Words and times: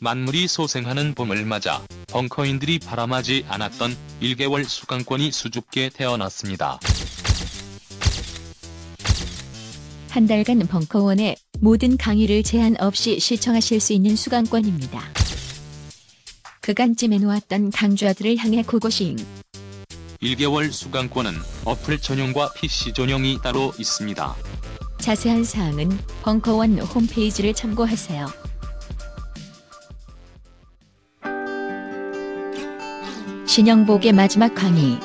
만물이 0.00 0.48
소생하는 0.48 1.14
봄을 1.14 1.44
맞아 1.44 1.82
벙커인들이 2.08 2.78
바람하지 2.80 3.46
않았던 3.48 3.96
1개월 4.22 4.64
수강권이 4.64 5.30
수줍게 5.30 5.90
태어났습니다. 5.90 6.78
한 10.10 10.26
달간 10.26 10.60
벙커원의 10.60 11.36
모든 11.60 11.96
강의를 11.96 12.42
제한 12.44 12.76
없이 12.78 13.18
시청하실 13.18 13.80
수 13.80 13.92
있는 13.92 14.14
수강권입니다. 14.14 15.02
그간 16.60 16.94
찜해놓았던 16.96 17.72
강좌들을 17.72 18.36
향해 18.38 18.62
고고싱. 18.62 19.16
1개월 20.22 20.70
수강권은 20.70 21.32
어플 21.64 21.98
전용과 21.98 22.52
PC 22.54 22.92
전용이 22.92 23.38
따로 23.42 23.72
있습니다. 23.78 24.36
자세한 24.98 25.44
사항은 25.44 25.90
벙커원 26.22 26.78
홈페이지를 26.78 27.52
참고하세요. 27.52 28.53
신영복의 33.46 34.12
마지막 34.12 34.54
강의 34.54 34.98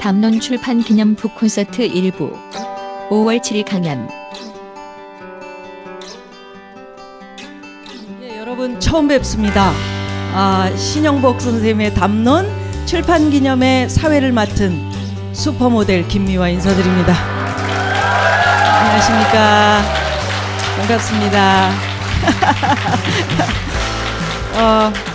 담론 0.00 0.40
출판 0.40 0.80
기념 0.80 1.14
북 1.14 1.34
콘서트 1.36 1.82
일부 1.82 2.36
5월 3.10 3.40
7일 3.40 3.64
강연 3.64 4.08
예, 8.22 8.38
여러분 8.38 8.78
처음 8.80 9.08
뵙습니다. 9.08 9.72
아, 10.34 10.70
신영복 10.76 11.40
선생님의 11.40 11.94
담론 11.94 12.46
출판 12.86 13.30
기념의 13.30 13.88
사회를 13.88 14.32
맡은 14.32 14.78
슈퍼모델 15.32 16.08
김미화 16.08 16.48
인사드립니다. 16.48 17.14
안녕하십니까. 18.80 19.82
반갑습니다. 20.76 21.70
어, 24.58 25.09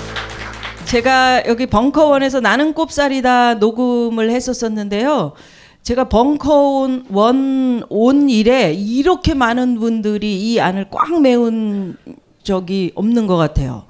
제가 0.86 1.48
여기 1.48 1.66
벙커원에서 1.66 2.42
나는 2.42 2.74
꼽살이다 2.74 3.56
녹음을 3.56 4.30
했었었는데요. 4.30 5.34
제가 5.82 6.10
벙커원 6.10 7.06
원 7.10 8.30
일에 8.30 8.74
이렇게 8.74 9.34
많은 9.34 9.80
분들이 9.80 10.40
이 10.40 10.60
안을 10.60 10.88
꽉 10.92 11.22
메운 11.22 11.98
적이 12.44 12.92
없는 12.96 13.28
것 13.28 13.36
같아요. 13.38 13.86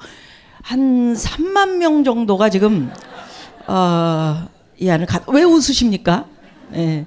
한 0.61 1.13
3만 1.13 1.77
명 1.77 2.03
정도가 2.03 2.49
지금 2.49 2.91
어, 3.67 4.47
이 4.77 4.89
안을 4.89 5.05
가, 5.05 5.21
왜 5.27 5.43
웃으십니까? 5.43 6.25
예. 6.75 7.05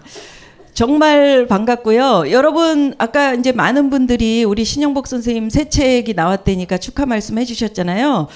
정말 0.75 1.47
반갑고요. 1.49 2.31
여러분 2.31 2.95
아까 2.99 3.35
이제 3.35 3.53
많은 3.53 3.91
분들이 3.91 4.45
우리 4.45 4.65
신영복 4.65 5.07
선생님 5.07 5.51
새 5.51 5.69
책이 5.69 6.15
나왔다니까 6.15 6.79
축하 6.79 7.05
말씀 7.05 7.37
해 7.39 7.45
주셨잖아요. 7.45 8.29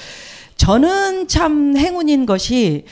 저는 0.62 1.27
참 1.27 1.77
행운인 1.77 2.24
것이 2.24 2.84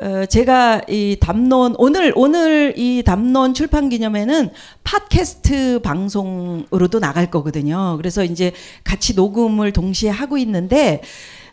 어, 0.00 0.26
제가 0.26 0.82
이 0.88 1.16
담론 1.18 1.74
오늘 1.76 2.12
오늘 2.14 2.74
이 2.76 3.02
담론 3.04 3.52
출판 3.52 3.88
기념회는 3.88 4.50
팟캐스트 4.84 5.80
방송으로도 5.82 7.00
나갈 7.00 7.28
거거든요. 7.28 7.96
그래서 7.96 8.22
이제 8.22 8.52
같이 8.84 9.16
녹음을 9.16 9.72
동시에 9.72 10.08
하고 10.08 10.38
있는데 10.38 11.02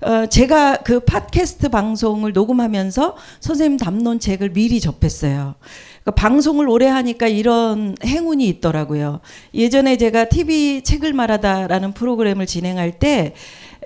어, 0.01 0.27
제가 0.27 0.83
그 0.83 0.99
팟캐스트 0.99 1.69
방송을 1.69 2.33
녹음하면서 2.33 3.15
선생님 3.39 3.77
담론 3.79 4.19
책을 4.19 4.53
미리 4.53 4.79
접했어요. 4.79 5.55
그러니까 6.03 6.11
방송을 6.11 6.67
오래 6.67 6.87
하니까 6.87 7.27
이런 7.27 7.95
행운이 8.05 8.47
있더라고요. 8.47 9.21
예전에 9.55 9.97
제가 9.97 10.25
TV 10.25 10.83
책을 10.83 11.13
말하다라는 11.13 11.93
프로그램을 11.93 12.45
진행할 12.45 12.99
때 12.99 13.33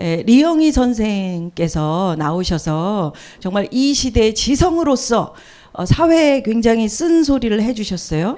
에, 0.02 0.24
리영희 0.24 0.72
선생께서 0.72 2.16
나오셔서 2.18 3.14
정말 3.40 3.68
이 3.72 3.94
시대의 3.94 4.36
지성으로서 4.36 5.34
어, 5.74 5.86
사회에 5.86 6.42
굉장히 6.44 6.88
쓴 6.90 7.24
소리를 7.24 7.62
해주셨어요. 7.62 8.38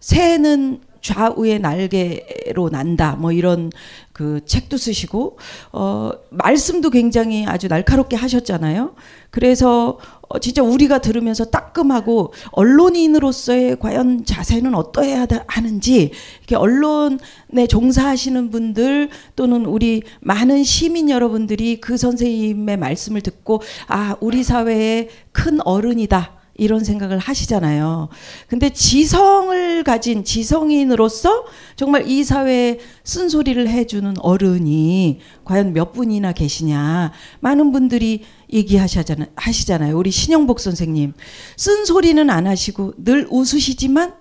새는 0.00 0.80
좌우의 1.02 1.60
날개로 1.60 2.68
난다. 2.70 3.16
뭐 3.18 3.32
이런 3.32 3.70
그 4.12 4.44
책도 4.44 4.76
쓰시고 4.76 5.38
어 5.72 6.10
말씀도 6.30 6.90
굉장히 6.90 7.46
아주 7.46 7.68
날카롭게 7.68 8.16
하셨잖아요. 8.16 8.94
그래서 9.30 9.98
어 10.32 10.38
진짜 10.38 10.62
우리가 10.62 11.00
들으면서 11.00 11.44
따끔하고 11.44 12.32
언론인으로서의 12.52 13.80
과연 13.80 14.24
자세는 14.24 14.76
어떠해야 14.76 15.26
하는지 15.48 16.12
이렇게 16.38 16.54
언론에 16.54 17.66
종사하시는 17.68 18.50
분들 18.50 19.08
또는 19.34 19.66
우리 19.66 20.04
많은 20.20 20.62
시민 20.62 21.10
여러분들이 21.10 21.80
그 21.80 21.96
선생님의 21.96 22.76
말씀을 22.76 23.22
듣고 23.22 23.60
아 23.88 24.16
우리 24.20 24.44
사회의 24.44 25.08
큰 25.32 25.58
어른이다. 25.64 26.39
이런 26.60 26.84
생각을 26.84 27.18
하시잖아요. 27.18 28.10
근데 28.46 28.68
지성을 28.68 29.82
가진 29.82 30.24
지성인으로서 30.24 31.46
정말 31.74 32.06
이 32.06 32.22
사회에 32.22 32.78
쓴소리를 33.02 33.66
해주는 33.66 34.14
어른이 34.20 35.20
과연 35.44 35.72
몇 35.72 35.92
분이나 35.94 36.32
계시냐. 36.32 37.12
많은 37.40 37.72
분들이 37.72 38.24
얘기하시잖아요. 38.52 39.96
우리 39.96 40.10
신영복 40.10 40.60
선생님. 40.60 41.14
쓴소리는 41.56 42.28
안 42.28 42.46
하시고 42.46 42.92
늘 42.98 43.26
웃으시지만, 43.30 44.12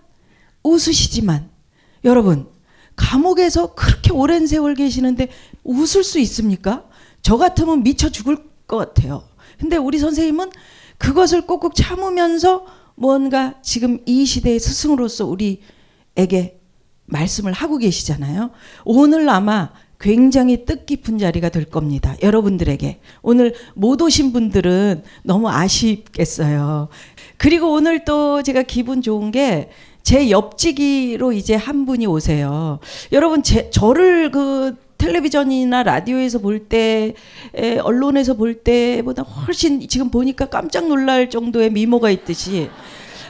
웃으시지만, 0.64 1.50
여러분, 2.06 2.48
감옥에서 2.96 3.74
그렇게 3.74 4.14
오랜 4.14 4.48
세월 4.48 4.76
계시는데 4.76 5.28
웃을 5.66 6.06
수 6.06 6.20
있습니까? 6.20 6.86
저 7.22 7.36
같으면 7.36 7.84
미쳐 7.84 8.10
죽을 8.10 8.38
것 8.66 8.78
같아요. 8.78 9.24
근데 9.60 9.76
우리 9.76 10.00
선생님은 10.00 10.52
그것을 11.00 11.48
꾹꾹 11.48 11.74
참으면서 11.74 12.66
뭔가 12.94 13.56
지금 13.64 14.00
이 14.06 14.26
시대의 14.26 14.60
스승으로서 14.60 15.26
우리에게 15.26 16.60
말씀을 17.06 17.54
하고 17.54 17.78
계시잖아요. 17.78 18.52
오늘 18.86 19.28
아마 19.30 19.72
굉장히 20.00 20.66
뜻깊은 20.66 21.18
자리가 21.18 21.50
될 21.50 21.66
겁니다. 21.66 22.16
여러분들에게. 22.22 23.00
오늘 23.24 23.56
못 23.74 24.00
오신 24.02 24.32
분들은 24.32 25.04
너무 25.24 25.50
아쉽겠어요. 25.50 26.90
그리고 27.38 27.74
오늘 27.74 28.06
또 28.06 28.44
제가 28.44 28.62
기분 28.62 29.02
좋은 29.02 29.32
게 29.32 29.72
제 30.10 30.30
옆지기로 30.30 31.34
이제 31.34 31.56
한 31.56 31.86
분이 31.86 32.08
오세요. 32.08 32.80
여러분, 33.12 33.44
제, 33.44 33.70
저를 33.70 34.32
그 34.32 34.76
텔레비전이나 35.00 35.82
라디오에서 35.82 36.38
볼 36.40 36.60
때, 36.60 37.16
언론에서 37.82 38.36
볼 38.36 38.54
때보다 38.54 39.24
훨씬 39.24 39.88
지금 39.88 40.12
보니까 40.12 40.46
깜짝 40.46 40.88
놀랄 40.88 41.32
정도의 41.32 41.72
미모가 41.72 42.12
있듯이 42.12 42.70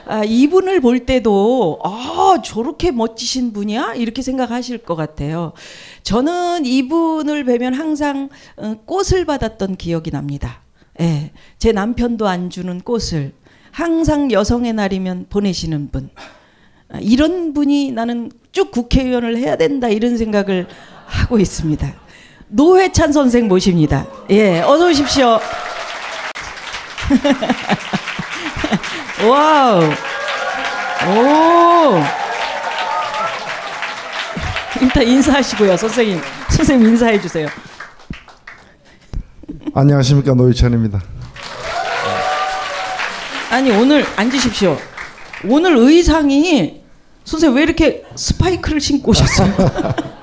아, 0.09 0.23
이분을 0.23 0.81
볼 0.81 1.05
때도 1.05 1.79
아 1.83 2.39
저렇게 2.43 2.89
멋지신 2.89 3.53
분이야 3.53 3.93
이렇게 3.93 4.23
생각하실 4.23 4.79
것 4.79 4.95
같아요. 4.95 5.53
저는 6.01 6.65
이분을 6.65 7.43
뵈면 7.43 7.75
항상 7.75 8.29
어, 8.57 8.75
꽃을 8.85 9.25
받았던 9.25 9.75
기억이 9.75 10.09
납니다. 10.09 10.63
예, 10.99 11.31
제 11.59 11.71
남편도 11.71 12.27
안 12.27 12.49
주는 12.49 12.81
꽃을 12.81 13.33
항상 13.69 14.31
여성의 14.31 14.73
날이면 14.73 15.27
보내시는 15.29 15.91
분. 15.91 16.09
아, 16.89 16.97
이런 16.99 17.53
분이 17.53 17.91
나는 17.91 18.31
쭉 18.51 18.71
국회의원을 18.71 19.37
해야 19.37 19.57
된다 19.57 19.89
이런 19.89 20.17
생각을 20.17 20.67
하고 21.09 21.39
있습니다. 21.39 21.87
노회찬 22.49 23.11
선생 23.11 23.47
모십니다. 23.47 24.05
예, 24.29 24.61
어서 24.61 24.87
오십시오. 24.87 25.39
와우. 29.27 29.83
오. 31.07 32.03
일단 34.81 35.03
인사하시고요, 35.03 35.75
선생님. 35.77 36.21
선생님 36.49 36.89
인사해 36.89 37.19
주세요. 37.19 37.47
안녕하십니까 39.73 40.33
노회찬입니다. 40.33 41.01
아니 43.51 43.71
오늘 43.71 44.05
앉으십시오. 44.15 44.77
오늘 45.45 45.75
의상이 45.75 46.81
선생님 47.23 47.57
왜 47.57 47.63
이렇게 47.63 48.03
스파이크를 48.15 48.79
신고 48.79 49.11
오셨어요? 49.11 49.53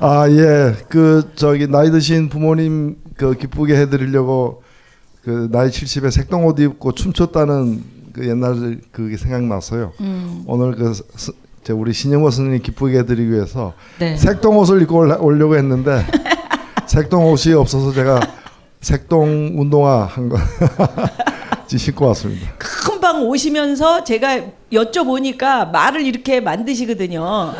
아, 0.00 0.28
예. 0.30 0.74
그 0.88 1.30
저기 1.34 1.66
나이 1.66 1.90
드신 1.90 2.28
부모님 2.28 2.96
그 3.16 3.34
기쁘게 3.34 3.76
해 3.76 3.90
드리려고 3.90 4.62
그 5.24 5.48
나이 5.50 5.68
70에 5.68 6.10
색동 6.10 6.46
옷 6.46 6.58
입고 6.60 6.92
춤췄다는 6.92 7.82
그 8.12 8.28
옛날 8.28 8.78
그게 8.92 9.16
생각났어요. 9.16 9.92
음, 10.00 10.44
오늘 10.46 10.74
그 10.76 10.94
스- 10.94 11.32
저 11.64 11.74
우리 11.74 11.92
신영호 11.92 12.30
선생님 12.30 12.62
기쁘게 12.62 12.98
해 12.98 13.04
드리기 13.06 13.30
위해서 13.32 13.74
네. 13.98 14.16
색동 14.16 14.56
옷을 14.58 14.80
입고 14.82 14.96
오려고 15.20 15.56
했는데 15.56 16.04
색동 16.86 17.26
옷이 17.30 17.52
없어서 17.54 17.92
제가 17.92 18.20
색동 18.80 19.54
운동화 19.60 20.04
한 20.04 20.28
거 20.28 20.38
신고 21.66 22.06
왔습니다. 22.06 22.52
금방 22.56 23.26
오시면서 23.26 24.02
제가 24.04 24.40
여쭤보니까 24.72 25.70
말을 25.70 26.00
이렇게 26.06 26.40
만드시거든요. 26.40 27.52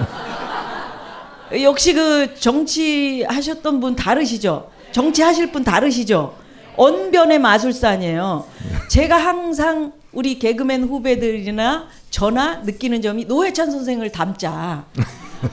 역시 1.62 1.94
그 1.94 2.34
정치 2.38 3.22
하셨던 3.24 3.80
분 3.80 3.96
다르시죠? 3.96 4.70
정치 4.92 5.22
하실 5.22 5.50
분 5.50 5.64
다르시죠? 5.64 6.34
언변의 6.76 7.38
마술사 7.38 7.92
아니에요. 7.92 8.46
제가 8.88 9.16
항상 9.16 9.92
우리 10.12 10.38
개그맨 10.38 10.84
후배들이나 10.84 11.88
저나 12.10 12.58
느끼는 12.58 13.02
점이 13.02 13.24
노회찬 13.24 13.70
선생을 13.70 14.12
닮자. 14.12 14.84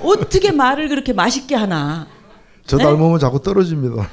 어떻게 0.02 0.52
말을 0.52 0.90
그렇게 0.90 1.14
맛있게 1.14 1.56
하나? 1.56 2.08
저 2.66 2.78
네? 2.78 2.84
닮으면 2.84 3.20
자꾸 3.20 3.42
떨어집니다. 3.42 4.08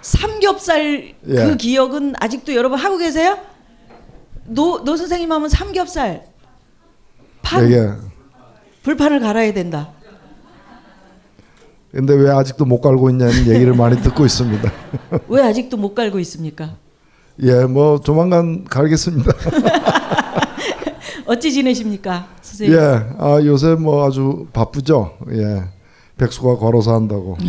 삼겹살 0.00 1.14
예. 1.26 1.34
그 1.34 1.56
기억은 1.56 2.14
아직도 2.20 2.54
여러분 2.54 2.78
하고 2.78 2.98
계세요? 2.98 3.38
노, 4.44 4.84
노 4.84 4.96
선생님 4.96 5.32
하면 5.32 5.48
삼겹살 5.48 6.26
판 7.42 7.66
이게 7.66 7.88
불판을 8.84 9.18
갈아야 9.20 9.52
된다. 9.52 9.90
근데 11.90 12.12
왜 12.14 12.30
아직도 12.30 12.64
못 12.64 12.80
갈고 12.80 13.08
있냐는 13.08 13.46
얘기를 13.46 13.72
많이 13.74 14.00
듣고 14.02 14.26
있습니다. 14.26 14.70
왜 15.28 15.42
아직도 15.42 15.76
못 15.76 15.94
갈고 15.94 16.18
있습니까? 16.20 16.76
예, 17.42 17.64
뭐 17.64 17.98
조만간 17.98 18.64
갈겠습니다. 18.64 19.32
어찌 21.26 21.52
지내십니까, 21.52 22.28
선생님? 22.42 22.76
예, 22.76 22.80
아 23.18 23.40
요새 23.44 23.74
뭐 23.74 24.06
아주 24.06 24.46
바쁘죠. 24.52 25.16
예, 25.32 25.62
백수가 26.18 26.56
걸어서 26.56 26.94
한다고. 26.94 27.38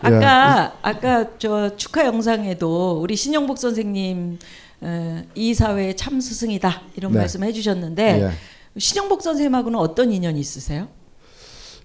아까 0.00 0.74
아까 0.82 1.38
저 1.38 1.76
축하 1.76 2.04
영상에도 2.04 3.00
우리 3.00 3.16
신영복 3.16 3.58
선생님 3.58 4.38
어, 4.80 5.22
이 5.34 5.54
사회의 5.54 5.96
참 5.96 6.20
스승이다 6.20 6.82
이런 6.96 7.12
네. 7.12 7.18
말씀 7.18 7.42
해 7.42 7.52
주셨는데 7.52 8.22
예. 8.22 8.30
신영복 8.78 9.22
선생님하고는 9.22 9.78
어떤 9.78 10.10
인연이 10.12 10.40
있으세요? 10.40 10.88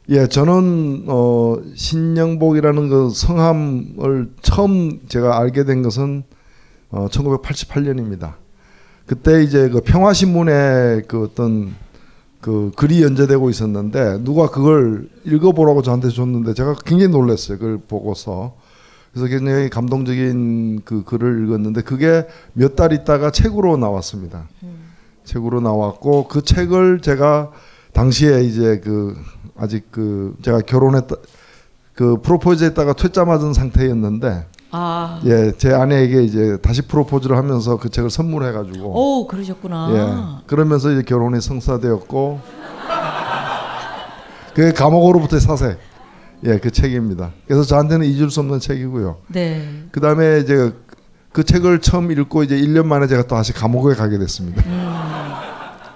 예, 0.10 0.28
저는 0.28 1.06
어 1.08 1.58
신영복이라는 1.76 2.90
그 2.90 3.10
성함을 3.10 4.32
처음 4.42 5.00
제가 5.08 5.40
알게 5.40 5.64
된 5.64 5.82
것은 5.82 6.24
어 6.92 7.08
1988년입니다. 7.10 8.34
그때 9.06 9.44
이제 9.44 9.70
그 9.70 9.82
평화신문에 9.82 11.04
그 11.08 11.24
어떤 11.24 11.74
그 12.42 12.72
글이 12.76 13.02
연재되고 13.04 13.50
있었는데 13.50 14.20
누가 14.24 14.50
그걸 14.50 15.08
읽어보라고 15.24 15.82
저한테 15.82 16.10
줬는데 16.10 16.54
제가 16.54 16.76
굉장히 16.86 17.12
놀랐어요. 17.12 17.58
그걸 17.58 17.78
보고서 17.88 18.56
그래서 19.14 19.28
굉장히 19.28 19.70
감동적인 19.70 20.82
그 20.84 21.04
글을 21.04 21.46
읽었는데 21.46 21.82
그게 21.82 22.28
몇 22.54 22.76
달 22.76 22.92
있다가 22.92 23.32
책으로 23.32 23.78
나왔습니다. 23.78 24.50
책으로 25.26 25.62
나왔고 25.62 26.28
그 26.28 26.42
책을 26.42 27.00
제가 27.02 27.52
당시에 27.94 28.44
이제 28.44 28.80
그 28.84 29.16
아직 29.58 29.92
그 29.92 30.36
제가 30.44 30.62
결혼했다 30.62 31.16
그 31.94 32.18
프로포즈했다가 32.22 32.94
퇴짜 32.94 33.24
맞은 33.26 33.54
상태였는데 33.54 34.48
아, 34.72 35.22
예 35.26 35.52
제 35.58 35.72
아내에게 35.72 36.24
이제 36.24 36.58
다시 36.64 36.82
프로포즈를 36.82 37.38
하면서 37.38 37.78
그 37.78 37.90
책을 37.90 38.10
선물해 38.10 38.52
가지고 38.52 38.90
오 38.96 39.28
그러셨구나. 39.28 39.90
예 40.42 40.44
그러면서 40.48 40.92
이제 40.92 41.04
결혼이 41.04 41.40
성사되었고 41.42 42.40
그 44.56 44.74
감옥으로부터의 44.74 45.42
사색 45.42 45.80
예그 46.46 46.72
책입니다. 46.72 47.32
그래서 47.48 47.64
저한테는 47.64 48.06
잊을 48.06 48.30
수 48.30 48.40
없는 48.42 48.60
책이고요. 48.60 49.18
네. 49.30 49.86
그 49.92 50.00
다음에 50.02 50.40
이제 50.40 50.74
그 51.32 51.44
책을 51.44 51.80
처음 51.82 52.12
읽고 52.12 52.44
이제 52.44 52.56
1년 52.58 52.86
만에 52.86 53.08
제가 53.08 53.24
또 53.24 53.36
다시 53.36 53.54
감옥에 53.54 53.96
가게 53.96 54.18
됐습니다. 54.20 54.62
그래서 54.62 54.93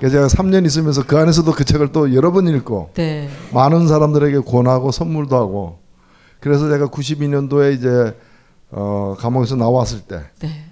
제가 0.02 0.28
3년 0.28 0.66
있으면서 0.66 1.04
그 1.06 1.18
안에서도 1.18 1.52
그 1.52 1.66
책을 1.66 1.92
또 1.92 2.14
여러 2.14 2.32
번 2.32 2.48
읽고 2.48 2.92
네. 2.94 3.30
많은 3.54 3.88
사람들에게 3.88 4.40
권하고 4.40 4.92
선물도 4.92 5.36
하고 5.36 5.80
그래서 6.40 6.70
제가 6.70 6.88
92년도에 6.88 7.74
이제 7.76 8.16
어, 8.70 9.16
감옥에서 9.18 9.56
나왔을 9.56 10.02
때 10.02 10.22
네. 10.40 10.66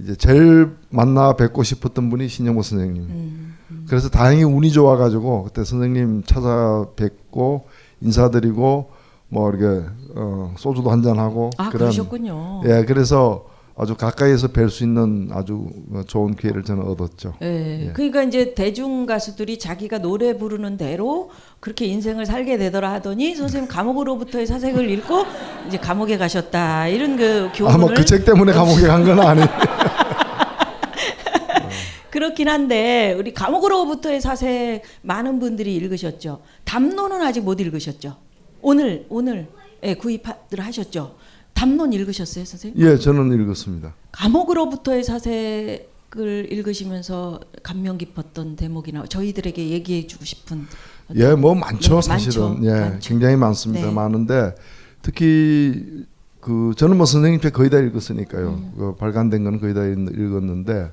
이제 0.00 0.14
제일 0.14 0.76
만나 0.90 1.32
뵙고 1.32 1.62
싶었던 1.62 2.08
분이 2.10 2.28
신영모 2.28 2.62
선생님. 2.62 3.02
음, 3.02 3.56
그래서 3.88 4.08
다행히 4.08 4.44
운이 4.44 4.70
좋아가지고 4.70 5.44
그때 5.44 5.64
선생님 5.64 6.22
찾아뵙고 6.24 7.66
인사드리고 8.00 8.90
뭐 9.28 9.50
이렇게 9.50 9.86
어, 10.14 10.54
소주도 10.56 10.90
한잔 10.90 11.18
하고 11.18 11.50
아 11.58 11.70
그러셨군요. 11.70 12.62
예, 12.66 12.84
그래서 12.86 13.46
아주 13.80 13.94
가까이에서 13.94 14.48
뵐 14.48 14.68
수 14.70 14.82
있는 14.82 15.28
아주 15.32 15.68
좋은 16.08 16.34
기회를 16.34 16.64
저는 16.64 16.82
얻었죠. 16.82 17.34
예. 17.42 17.86
예. 17.86 17.92
그러니까 17.92 18.24
이제 18.24 18.52
대중 18.52 19.06
가수들이 19.06 19.60
자기가 19.60 19.98
노래 19.98 20.36
부르는 20.36 20.76
대로 20.76 21.30
그렇게 21.60 21.86
인생을 21.86 22.26
살게 22.26 22.58
되더라 22.58 22.92
하더니 22.94 23.36
선생님 23.36 23.68
감옥으로부터의 23.68 24.48
사색을 24.48 24.90
읽고 24.90 25.24
이제 25.68 25.78
감옥에 25.78 26.18
가셨다 26.18 26.88
이런 26.88 27.16
그 27.16 27.50
교훈을 27.54 27.72
아마 27.74 27.86
그책 27.94 28.24
때문에 28.24 28.52
감옥에 28.52 28.82
간 28.88 29.04
건 29.04 29.20
아니에요. 29.20 29.46
그렇긴 32.10 32.48
한데 32.48 33.14
우리 33.16 33.32
감옥으로부터의 33.32 34.20
사색 34.20 34.82
많은 35.02 35.38
분들이 35.38 35.76
읽으셨죠. 35.76 36.40
담론은 36.64 37.22
아직 37.22 37.42
못 37.42 37.60
읽으셨죠. 37.60 38.16
오늘 38.60 39.06
오늘 39.08 39.46
예, 39.84 39.94
구입들 39.94 40.58
하셨죠. 40.58 41.14
담론 41.58 41.92
읽으셨어요, 41.92 42.44
선생님? 42.44 42.80
예, 42.86 42.96
저는 42.98 43.32
읽었습니다. 43.42 43.92
감옥으로부터의 44.12 45.02
사색을 45.02 46.52
읽으시면서 46.52 47.40
감명 47.64 47.98
깊었던 47.98 48.54
대목이나 48.54 49.06
저희들에게 49.06 49.70
얘기해 49.70 50.06
주고 50.06 50.24
싶은 50.24 50.66
어떤- 51.10 51.20
예, 51.20 51.34
뭐 51.34 51.56
많죠, 51.56 51.96
네, 51.96 52.02
사실은. 52.02 52.42
많죠. 52.54 52.64
예, 52.66 52.70
많죠. 52.80 53.08
굉장히 53.08 53.34
많습니다. 53.36 53.86
네. 53.88 53.92
많은데 53.92 54.54
특히 55.02 56.04
그 56.40 56.72
저는 56.76 56.96
뭐 56.96 57.06
선생님 57.06 57.40
책 57.40 57.52
거의 57.54 57.70
다 57.70 57.78
읽었으니까요. 57.80 58.48
음. 58.50 58.72
그 58.78 58.94
발간된 58.96 59.42
거는 59.42 59.60
거의 59.60 59.74
다 59.74 59.84
읽- 59.84 59.98
읽었는데 60.16 60.90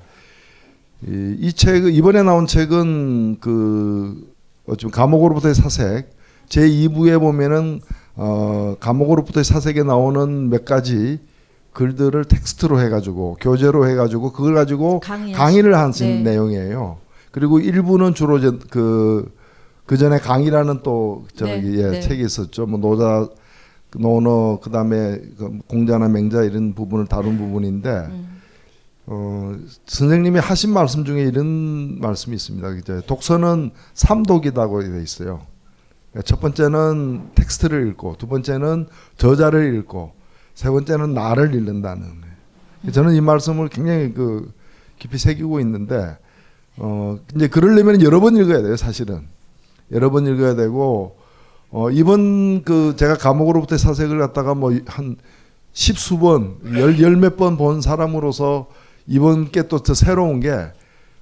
이, 1.06 1.36
이 1.38 1.52
책, 1.52 1.84
이번에 1.94 2.24
나온 2.24 2.46
책은 2.48 3.38
그 3.40 4.34
어좀 4.66 4.90
감옥으로부터의 4.90 5.54
사색 5.54 6.10
제 6.48 6.62
2부에 6.68 7.20
보면은 7.20 7.80
어 8.16 8.76
감옥으로부터의 8.80 9.44
사색에 9.44 9.82
나오는 9.82 10.48
몇 10.48 10.64
가지 10.64 11.20
글들을 11.72 12.24
텍스트로 12.24 12.80
해가지고 12.80 13.36
교재로 13.40 13.88
해가지고 13.88 14.32
그걸 14.32 14.54
가지고 14.54 15.00
강의하시- 15.00 15.34
강의를 15.34 15.76
하신 15.76 16.06
네. 16.24 16.30
내용이에요. 16.30 16.96
그리고 17.30 17.58
일부는 17.60 18.14
주로 18.14 18.38
이제 18.38 18.50
그, 18.70 19.30
그 19.84 19.98
전에 19.98 20.18
강의라는 20.18 20.80
또 20.82 21.26
저기 21.34 21.50
네, 21.52 21.78
예, 21.82 21.90
네. 21.90 22.00
책이 22.00 22.24
있었죠. 22.24 22.64
뭐 22.64 22.80
노자, 22.80 23.28
노너, 23.94 24.60
그 24.62 24.70
다음에 24.70 25.20
그 25.36 25.58
공자나 25.68 26.08
맹자 26.08 26.44
이런 26.44 26.72
부분을 26.74 27.06
다룬 27.06 27.36
부분인데, 27.36 27.90
음. 28.08 28.40
어, 29.06 29.54
선생님이 29.84 30.38
하신 30.38 30.72
말씀 30.72 31.04
중에 31.04 31.22
이런 31.24 32.00
말씀이 32.00 32.34
있습니다. 32.34 32.70
이제 32.76 33.02
독서는 33.06 33.70
삼독이라고 33.92 34.82
되어 34.82 35.00
있어요. 35.00 35.42
첫 36.24 36.40
번째는 36.40 37.30
텍스트를 37.34 37.88
읽고, 37.88 38.16
두 38.18 38.26
번째는 38.26 38.86
저자를 39.16 39.74
읽고, 39.76 40.12
세 40.54 40.70
번째는 40.70 41.14
나를 41.14 41.54
읽는다는. 41.54 42.02
거예요. 42.02 42.92
저는 42.92 43.14
이 43.14 43.20
말씀을 43.20 43.68
굉장히 43.68 44.12
그 44.14 44.52
깊이 44.98 45.18
새기고 45.18 45.60
있는데, 45.60 46.16
어, 46.78 47.18
이제 47.34 47.48
그러려면 47.48 48.02
여러 48.02 48.20
번 48.20 48.36
읽어야 48.36 48.62
돼요, 48.62 48.76
사실은. 48.76 49.26
여러 49.92 50.10
번 50.10 50.26
읽어야 50.26 50.54
되고, 50.54 51.16
어, 51.70 51.90
이번 51.90 52.62
그 52.62 52.94
제가 52.96 53.16
감옥으로부터 53.16 53.76
사색을 53.76 54.18
갖다가 54.18 54.54
뭐 54.54 54.72
한 54.86 55.16
십수 55.72 56.18
번, 56.18 56.56
열, 56.74 56.98
열 57.00 57.16
몇 57.16 57.36
번 57.36 57.56
본 57.58 57.80
사람으로서 57.82 58.68
이번 59.06 59.50
게 59.50 59.61
또 59.61 59.77
더 59.77 59.94
새로운 59.94 60.40
게 60.40 60.70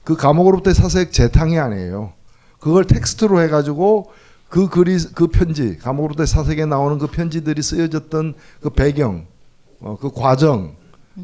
그 0.04 0.16
감옥으로부터 0.16 0.72
사색 0.74 1.12
재탕이 1.12 1.58
아니에요. 1.58 2.12
그걸 2.60 2.84
텍스트로 2.84 3.40
해가지고 3.40 4.12
그 4.54 4.68
글이, 4.68 4.96
그 5.16 5.26
편지, 5.26 5.76
감옥으로부터 5.78 6.24
사색에 6.24 6.64
나오는 6.64 6.96
그 7.00 7.08
편지들이 7.08 7.60
쓰여졌던 7.60 8.34
그 8.60 8.70
배경, 8.70 9.26
어, 9.80 9.98
그 10.00 10.12
과정, 10.12 10.76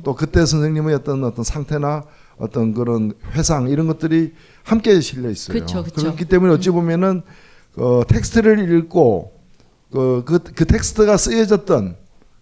또 0.03 0.17
그때 0.17 0.45
선생님의 0.45 0.97
어떤 0.97 1.23
어떤 1.23 1.45
상태나 1.45 2.03
어떤 2.39 2.75
그런 2.75 3.13
회상 3.35 3.69
이런 3.69 3.87
것들이 3.87 4.33
함께 4.65 5.01
실려 5.01 5.31
있어요. 5.31 5.57
그쵸, 5.61 5.85
그쵸. 5.85 6.09
렇기 6.09 6.25
때문에 6.25 6.53
어찌 6.53 6.71
보면은 6.71 7.23
어, 7.77 8.03
텍스트를 8.09 8.69
읽고 8.69 9.31
그, 9.93 10.25
그, 10.27 10.41
그 10.41 10.65
텍스트가 10.65 11.17
쓰여졌던 11.17 11.95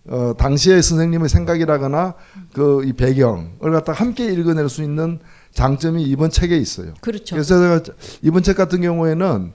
어, 0.09 0.33
당시의 0.39 0.83
선생님의 0.83 1.29
생각이라거나 1.29 2.15
그 2.55 2.83
이 2.87 2.95
배경을 2.95 3.73
갖다 3.73 3.93
함께 3.93 4.33
읽어낼 4.33 4.71
수 4.71 4.83
있는 4.83 5.19
장점이 5.53 6.03
이번 6.05 6.31
책에 6.31 6.57
있어요. 6.57 6.95
그렇죠. 7.03 7.35
그래서 7.35 7.79
제가 7.79 7.95
이번 8.23 8.43
책 8.43 8.57
같은 8.57 8.81
경우에는 8.81 9.53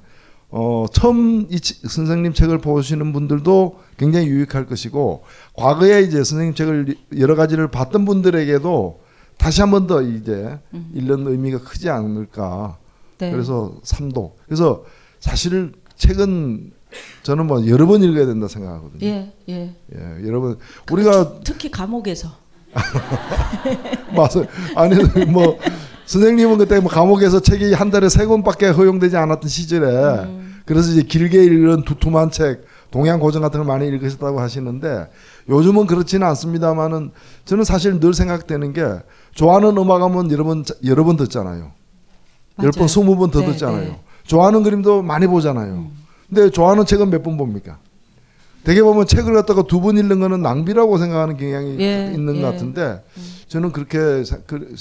어, 0.55 0.86
처음 0.93 1.48
이 1.50 1.60
치- 1.60 1.79
선생님 1.88 2.33
책을 2.33 2.60
보시는 2.60 3.12
분들도 3.12 3.79
굉장히 3.98 4.27
유익할 4.27 4.67
것이고 4.67 5.24
과거에 5.55 6.01
이제 6.01 6.17
선생님 6.24 6.53
책을 6.53 6.95
여러 7.17 7.36
가지를 7.36 7.72
봤던 7.72 8.05
분들에게도 8.05 9.00
다시 9.38 9.62
한 9.62 9.72
번 9.72 9.88
더 9.88 10.03
이제 10.03 10.60
읽는 10.93 11.25
의미가 11.27 11.60
크지 11.63 11.89
않을까. 11.89 12.77
음. 12.79 13.17
네. 13.17 13.31
그래서 13.31 13.74
삼도. 13.81 14.36
그래서 14.45 14.86
사실 15.19 15.72
책은 15.95 16.72
저는 17.24 17.48
뭐 17.48 17.65
여러 17.67 17.88
번 17.88 18.03
읽어야 18.03 18.27
된다 18.27 18.48
생각하거든요. 18.48 19.00
예, 19.07 19.33
예. 19.50 19.75
예, 19.95 20.27
여러분 20.27 20.60
우리가 20.91 21.39
특히 21.43 21.72
감옥에서 21.72 22.29
맞아요. 24.15 24.45
아니 24.75 25.25
뭐 25.25 25.57
선생님은 26.05 26.57
그때 26.57 26.79
뭐 26.79 26.89
감옥에서 26.91 27.39
책이 27.39 27.74
한 27.74 27.89
달에 27.89 28.10
세 28.10 28.25
권밖에 28.25 28.67
허용되지 28.69 29.15
않았던 29.17 29.50
시절에 29.50 29.88
음. 30.25 30.62
그래서 30.65 30.91
이제 30.91 31.01
길게 31.03 31.43
읽은 31.43 31.83
두툼한 31.86 32.31
책 32.31 32.65
동양 32.91 33.19
고전 33.19 33.41
같은 33.41 33.60
걸 33.60 33.67
많이 33.67 33.88
읽으셨다고 33.88 34.39
하시는데 34.39 35.07
요즘은 35.50 35.88
그렇지는 35.88 36.27
않습니다만은 36.27 37.12
저는 37.45 37.63
사실 37.63 38.00
늘 38.00 38.13
생각되는 38.13 38.74
게 38.74 38.86
좋아하는 39.33 39.75
음악하면 39.77 40.31
여러 40.31 40.43
번 40.43 40.63
여러 40.86 41.03
번 41.03 41.17
듣잖아요. 41.17 41.72
열 42.62 42.72
번, 42.72 42.72
맞아요. 42.75 42.88
스무 42.88 43.17
번더 43.17 43.39
네, 43.41 43.45
듣잖아요. 43.48 43.81
네. 43.81 43.88
음. 43.88 43.95
좋아하는 44.25 44.63
그림도 44.63 45.01
많이 45.01 45.25
보잖아요. 45.27 45.88
근데 46.29 46.50
좋아하는 46.50 46.86
책은 46.86 47.10
몇 47.10 47.24
번 47.24 47.36
봅니까? 47.38 47.77
되게 48.63 48.81
보면 48.81 49.07
책을 49.07 49.33
갖다가 49.33 49.63
두 49.63 49.81
번 49.81 49.98
읽는 49.98 50.19
거는 50.19 50.41
낭비라고 50.41 50.98
생각하는 50.98 51.36
경향이 51.36 51.77
예, 51.79 52.12
있는 52.13 52.38
예. 52.38 52.41
것 52.41 52.51
같은데 52.51 53.03
저는 53.48 53.72
그렇게 53.72 54.24
사- 54.24 54.38
그- 54.48 54.75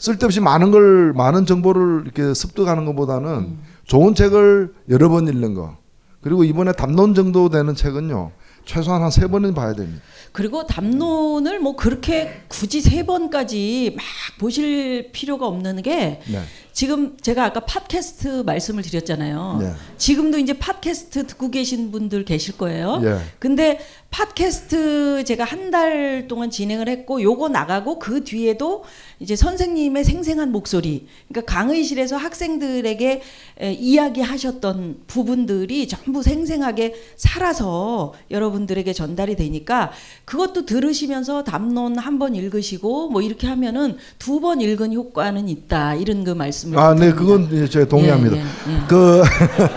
쓸데없이 0.00 0.40
많은 0.40 0.70
걸 0.70 1.12
많은 1.12 1.46
정보를 1.46 2.02
이렇게 2.04 2.34
습득하는 2.34 2.86
것보다는 2.86 3.28
음. 3.30 3.62
좋은 3.86 4.14
책을 4.14 4.74
여러 4.88 5.08
번 5.08 5.28
읽는 5.28 5.54
거 5.54 5.76
그리고 6.22 6.42
이번에 6.42 6.72
담론 6.72 7.14
정도 7.14 7.48
되는 7.50 7.74
책은요 7.74 8.32
최소한 8.64 9.02
한 9.02 9.10
세 9.10 9.26
번은 9.26 9.54
봐야 9.54 9.74
됩니다. 9.74 10.00
그리고 10.32 10.64
담론을 10.64 11.58
뭐 11.58 11.74
그렇게 11.74 12.42
굳이 12.48 12.80
세 12.80 13.04
번까지 13.04 13.94
막 13.96 14.04
보실 14.38 15.10
필요가 15.12 15.46
없는 15.48 15.82
게 15.82 16.20
네. 16.30 16.42
지금 16.72 17.16
제가 17.20 17.46
아까 17.46 17.60
팟캐스트 17.60 18.44
말씀을 18.46 18.82
드렸잖아요. 18.84 19.58
네. 19.60 19.72
지금도 19.96 20.38
이제 20.38 20.52
팟캐스트 20.56 21.26
듣고 21.26 21.50
계신 21.50 21.90
분들 21.90 22.24
계실 22.24 22.56
거예요. 22.56 23.00
예. 23.02 23.18
근데 23.40 23.80
팟캐스트 24.10 25.24
제가 25.24 25.44
한 25.44 25.70
달 25.70 26.26
동안 26.26 26.50
진행을 26.50 26.88
했고 26.88 27.22
요거 27.22 27.48
나가고 27.50 28.00
그 28.00 28.24
뒤에도 28.24 28.82
이제 29.20 29.36
선생님의 29.36 30.02
생생한 30.02 30.50
목소리 30.50 31.06
그러니까 31.28 31.54
강의실에서 31.54 32.16
학생들에게 32.16 33.22
에, 33.60 33.72
이야기하셨던 33.72 35.02
부분들이 35.06 35.86
전부 35.86 36.24
생생하게 36.24 36.94
살아서 37.16 38.14
여러분들에게 38.32 38.92
전달이 38.92 39.36
되니까 39.36 39.92
그것도 40.24 40.66
들으시면서 40.66 41.44
담론 41.44 41.96
한 41.98 42.18
번 42.18 42.34
읽으시고 42.34 43.10
뭐 43.10 43.22
이렇게 43.22 43.46
하면은 43.46 43.96
두 44.18 44.40
번 44.40 44.60
읽은 44.60 44.92
효과는 44.92 45.48
있다 45.48 45.94
이런 45.94 46.24
그 46.24 46.30
말씀을 46.30 46.76
아, 46.78 46.94
네, 46.94 47.12
드립니다. 47.12 47.18
그건 47.20 47.48
예, 47.62 47.68
제가 47.68 47.86
동의합니다. 47.86 48.36
예, 48.36 48.40
예, 48.40 48.44
예. 48.74 48.80
그 48.88 49.22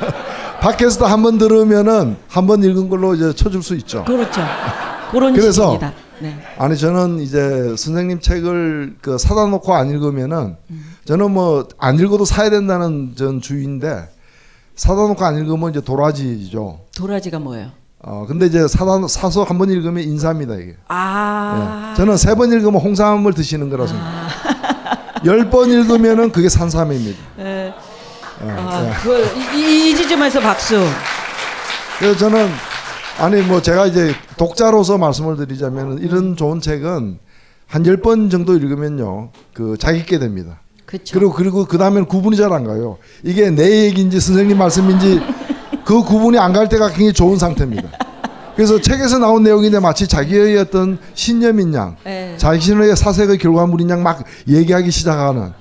팟캐스트 0.64 1.04
한번 1.04 1.38
들으면은 1.38 2.16
한 2.30 2.48
번 2.48 2.64
읽은 2.64 2.88
걸로 2.90 3.14
이제 3.16 3.34
쳐줄 3.34 3.62
수 3.62 3.76
있죠. 3.76 4.06
그렇죠. 4.06 4.42
그런 5.12 5.34
그래서 5.34 5.64
식입니다. 5.74 5.94
네. 6.22 6.40
아니 6.58 6.78
저는 6.78 7.20
이제 7.20 7.76
선생님 7.76 8.22
책을 8.22 8.96
그 9.02 9.18
사다 9.18 9.46
놓고 9.48 9.74
안 9.74 9.90
읽으면은 9.90 10.56
저는 11.06 11.32
뭐 11.32 11.68
안 11.80 12.00
읽어도 12.00 12.24
사야 12.24 12.50
된다는 12.50 13.14
전 13.18 13.42
주의인데 13.42 14.08
사다 14.76 14.96
놓고 15.08 15.24
안 15.26 15.38
읽으면 15.38 15.72
이제 15.72 15.82
도라지죠. 15.82 16.80
도라지가 16.96 17.40
뭐예요? 17.40 17.72
어 18.06 18.26
근데 18.28 18.46
이제 18.46 18.66
사다 18.68 19.06
사서 19.10 19.44
한 19.44 19.58
번 19.58 19.70
읽으면 19.70 20.02
인사입니다 20.04 20.56
이게. 20.56 20.76
아. 20.88 21.92
예. 21.92 21.98
저는 21.98 22.16
세 22.16 22.36
번 22.36 22.52
읽으면 22.54 22.80
홍삼을 22.82 23.34
드시는 23.34 23.70
거라 23.70 23.86
생각. 23.88 24.04
열번 25.26 25.70
읽으면은 25.72 26.32
그게 26.32 26.48
산삼입니다. 26.48 27.20
예. 27.40 27.74
예, 28.46 28.50
아, 28.52 28.86
예. 28.86 28.94
그, 29.02 29.26
이, 29.56 29.92
이 29.92 29.96
지점에서 29.96 30.40
박수. 30.40 30.84
그래서 32.00 32.18
저는 32.18 32.48
아니 33.20 33.42
뭐 33.42 33.62
제가 33.62 33.86
이제 33.88 34.14
독자로서 34.38 34.98
말씀을 34.98 35.38
드리자면 35.38 36.00
이런 36.00 36.36
좋은 36.36 36.60
책은 36.62 37.20
한 37.68 37.86
열 37.86 37.98
번 37.98 38.30
정도 38.30 38.56
읽으면요 38.56 39.30
그 39.54 39.78
자기게 39.80 40.20
됩니다. 40.20 40.60
그렇죠. 40.86 41.18
그리고 41.18 41.34
그리고 41.34 41.66
그 41.66 41.78
다음에는 41.78 42.06
구분이 42.08 42.36
잘 42.38 42.52
안 42.54 42.66
가요. 42.66 42.98
이게 43.24 43.50
내 43.50 43.86
얘기인지 43.86 44.20
선생님 44.20 44.58
말씀인지 44.58 45.22
그 45.86 46.02
구분이 46.04 46.38
안 46.38 46.54
갈 46.54 46.70
때가 46.70 46.90
굉장히 46.90 47.14
좋은 47.14 47.38
상태입니다. 47.38 47.90
그래서 48.56 48.80
책에서 48.80 49.18
나온 49.18 49.42
내용인데 49.42 49.80
마치 49.80 50.08
자기의 50.08 50.58
어떤 50.60 51.00
신념인 51.16 51.74
양, 51.74 51.96
예. 52.06 52.36
자신의 52.38 52.96
사색의 52.96 53.40
결과물인 53.40 53.90
양 53.90 54.04
막 54.04 54.24
얘기하기 54.48 54.92
시작하는 54.92 55.52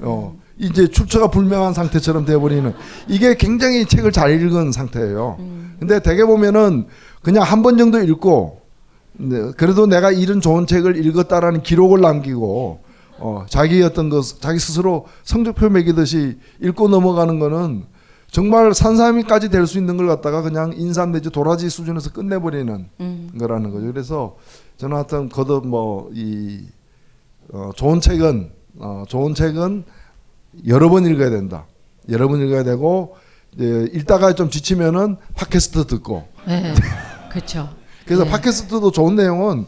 어 0.00 0.34
이제 0.58 0.88
출처가 0.88 1.28
불명한 1.28 1.74
상태처럼 1.74 2.24
되어버리는 2.24 2.72
이게 3.08 3.34
굉장히 3.36 3.84
책을 3.86 4.12
잘 4.12 4.30
읽은 4.32 4.72
상태예요. 4.72 5.36
근데 5.78 6.00
대개 6.00 6.24
보면은 6.24 6.86
그냥 7.22 7.42
한 7.44 7.62
번 7.62 7.78
정도 7.78 7.98
읽고 8.00 8.60
네, 9.14 9.52
그래도 9.56 9.86
내가 9.86 10.10
이런 10.10 10.40
좋은 10.40 10.66
책을 10.66 11.04
읽었다라는 11.04 11.62
기록을 11.62 12.00
남기고 12.00 12.80
어, 13.18 13.46
자기 13.48 13.82
어떤 13.82 14.10
그 14.10 14.20
자기 14.40 14.58
스스로 14.58 15.06
성적표 15.22 15.68
매기듯이 15.68 16.38
읽고 16.60 16.88
넘어가는 16.88 17.38
거는 17.38 17.84
정말 18.30 18.72
산삼이까지 18.74 19.50
될 19.50 19.66
수 19.66 19.78
있는 19.78 19.96
걸 19.96 20.06
갖다가 20.06 20.40
그냥 20.42 20.72
인삼 20.74 21.12
내지 21.12 21.30
도라지 21.30 21.68
수준에서 21.68 22.10
끝내버리는 22.12 22.88
음. 23.00 23.30
거라는 23.38 23.70
거죠. 23.70 23.86
그래서 23.86 24.36
저는 24.78 24.96
하여튼 24.96 25.28
거듭 25.28 25.66
뭐이 25.66 26.66
어, 27.52 27.70
좋은 27.76 28.00
책은 28.00 28.50
어, 28.78 29.04
좋은 29.06 29.34
책은 29.34 29.84
여러 30.66 30.88
번 30.88 31.06
읽어야 31.06 31.30
된다. 31.30 31.66
여러 32.08 32.28
번 32.28 32.40
읽어야 32.40 32.64
되고 32.64 33.16
이제 33.54 33.88
읽다가 33.92 34.34
좀 34.34 34.50
지치면은 34.50 35.16
팟캐스트 35.34 35.86
듣고 35.86 36.26
네. 36.46 36.74
그렇죠. 37.30 37.68
그래서 38.04 38.24
네. 38.24 38.30
팟캐스트도 38.30 38.90
좋은 38.90 39.14
내용은 39.14 39.66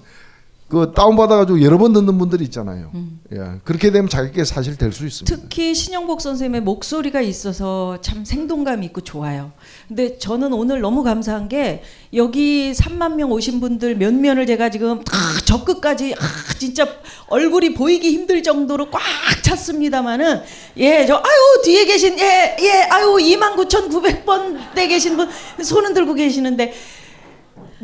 그 0.74 0.92
다운 0.92 1.14
받아가지고 1.14 1.62
여러 1.62 1.78
번 1.78 1.92
듣는 1.92 2.18
분들이 2.18 2.42
있잖아요. 2.44 2.90
음. 2.94 3.20
예, 3.32 3.38
그렇게 3.64 3.92
되면 3.92 4.08
자기께 4.08 4.44
사실 4.44 4.76
될 4.76 4.92
수 4.92 5.06
있습니다. 5.06 5.36
특히 5.36 5.74
신영복 5.74 6.20
선생님의 6.20 6.62
목소리가 6.62 7.20
있어서 7.20 8.00
참 8.00 8.24
생동감 8.24 8.82
있고 8.84 9.00
좋아요. 9.02 9.52
근데 9.88 10.18
저는 10.18 10.52
오늘 10.52 10.80
너무 10.80 11.02
감사한 11.02 11.48
게 11.48 11.82
여기 12.12 12.72
3만 12.72 13.14
명 13.14 13.30
오신 13.32 13.60
분들 13.60 13.96
몇 13.96 14.12
면을 14.12 14.46
제가 14.46 14.70
지금 14.70 15.02
다 15.04 15.16
적끝까지 15.44 16.14
아, 16.18 16.24
진짜 16.58 16.88
얼굴이 17.28 17.74
보이기 17.74 18.10
힘들 18.10 18.42
정도로 18.42 18.90
꽉 18.90 19.00
찼습니다마는 19.42 20.42
예, 20.78 21.06
저 21.06 21.14
아유 21.16 21.62
뒤에 21.64 21.84
계신 21.84 22.18
예, 22.18 22.56
예, 22.60 22.70
아유 22.90 23.16
29,900번 23.16 24.74
대 24.74 24.88
계신 24.88 25.16
분 25.16 25.28
손은 25.62 25.94
들고 25.94 26.14
계시는데 26.14 26.72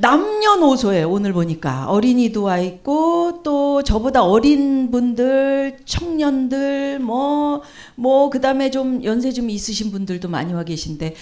남녀노소에 0.00 1.02
오늘 1.02 1.32
보니까. 1.32 1.86
어린이도 1.88 2.44
와 2.44 2.58
있고 2.58 3.42
또 3.42 3.82
저보다 3.82 4.22
어린 4.24 4.90
분들, 4.90 5.78
청년들 5.84 6.98
뭐뭐 7.00 8.30
그다음에 8.30 8.70
좀 8.70 9.04
연세 9.04 9.32
좀 9.32 9.50
있으신 9.50 9.90
분들도 9.90 10.28
많이 10.28 10.52
와 10.52 10.64
계신데 10.64 11.14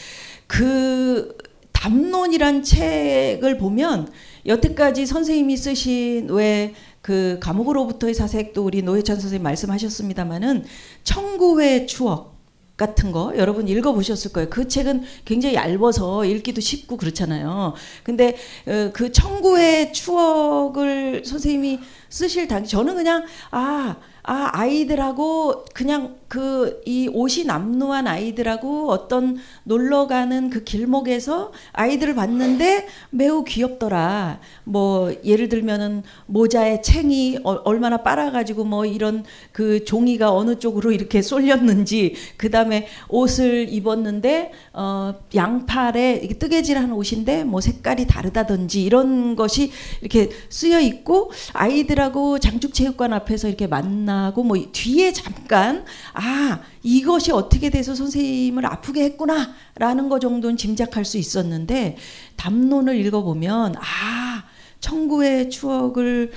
그 0.47 1.37
담론이란 1.73 2.62
책을 2.62 3.58
보면 3.58 4.08
여태까지 4.47 5.06
선생님이 5.06 5.56
쓰신 5.56 6.28
왜 6.30 6.75
그 7.08 7.38
감옥으로부터의 7.40 8.12
사색도 8.12 8.62
우리 8.62 8.82
노회찬 8.82 9.18
선생님 9.18 9.42
말씀하셨습니다마는 9.42 10.64
청구의 11.04 11.87
추억 11.87 12.38
같은 12.78 13.12
거 13.12 13.35
여러분 13.37 13.68
읽어보셨을 13.68 14.32
거예요. 14.32 14.49
그 14.49 14.68
책은 14.68 15.02
굉장히 15.26 15.56
얇아서 15.56 16.25
읽기도 16.25 16.62
쉽고 16.62 16.97
그렇잖아요. 16.97 17.75
근데 18.04 18.37
어, 18.66 18.90
그 18.94 19.12
청구의 19.12 19.92
추억을 19.92 21.25
선생님이 21.26 21.80
쓰실 22.08 22.49
당시 22.49 22.70
저는 22.70 22.94
그냥 22.94 23.26
아 23.50 23.97
아 24.30 24.50
아이들하고 24.52 25.64
그냥 25.75 26.16
그 26.28 26.82
이 26.85 27.08
옷이 27.12 27.44
남루한 27.44 28.06
아이들하고 28.06 28.90
어떤 28.90 29.38
놀러 29.64 30.06
가는 30.06 30.50
그 30.50 30.64
길목에서 30.64 31.52
아이들을 31.73 32.14
봤는데 32.14 32.87
매우 33.11 33.44
귀엽더라. 33.44 34.40
뭐 34.64 35.12
예를 35.25 35.49
들면은 35.49 36.02
모자에 36.26 36.82
챙이 36.82 37.38
어- 37.44 37.61
얼마나 37.64 37.99
빨아가지고 37.99 38.64
뭐 38.64 38.85
이런 38.87 39.25
그 39.52 39.85
종이가 39.85 40.32
어느 40.35 40.58
쪽으로 40.58 40.92
이렇게 40.92 41.23
쏠렸는지 41.23 42.14
그 42.37 42.50
다음에 42.50 42.87
옷을 43.08 43.68
입었는데 43.73 44.52
어 44.75 45.14
양팔에 45.35 46.20
이게 46.25 46.35
뜨개질하는 46.38 46.92
옷인데 46.92 47.44
뭐 47.44 47.61
색깔이 47.61 48.06
다르다든지 48.06 48.82
이런 48.82 49.37
것이 49.37 49.70
이렇게 50.00 50.30
쓰여 50.50 50.80
있고 50.80 51.30
아이들하고 51.54 52.38
장축체육관 52.38 53.12
앞에서 53.14 53.49
이렇게 53.49 53.66
만나 53.66 54.17
고 54.34 54.42
뭐 54.42 54.56
뒤에 54.72 55.12
잠깐 55.12 55.84
아 56.14 56.60
이것이 56.82 57.32
어떻게 57.32 57.70
돼서 57.70 57.94
선생님을 57.94 58.64
아프게 58.66 59.04
했구나라는 59.04 60.08
거 60.08 60.18
정도는 60.18 60.56
짐작할 60.56 61.04
수 61.04 61.18
있었는데 61.18 61.96
담론을 62.37 62.96
읽어보면 63.04 63.75
아 63.76 64.44
청구의 64.80 65.50
추억을 65.50 66.32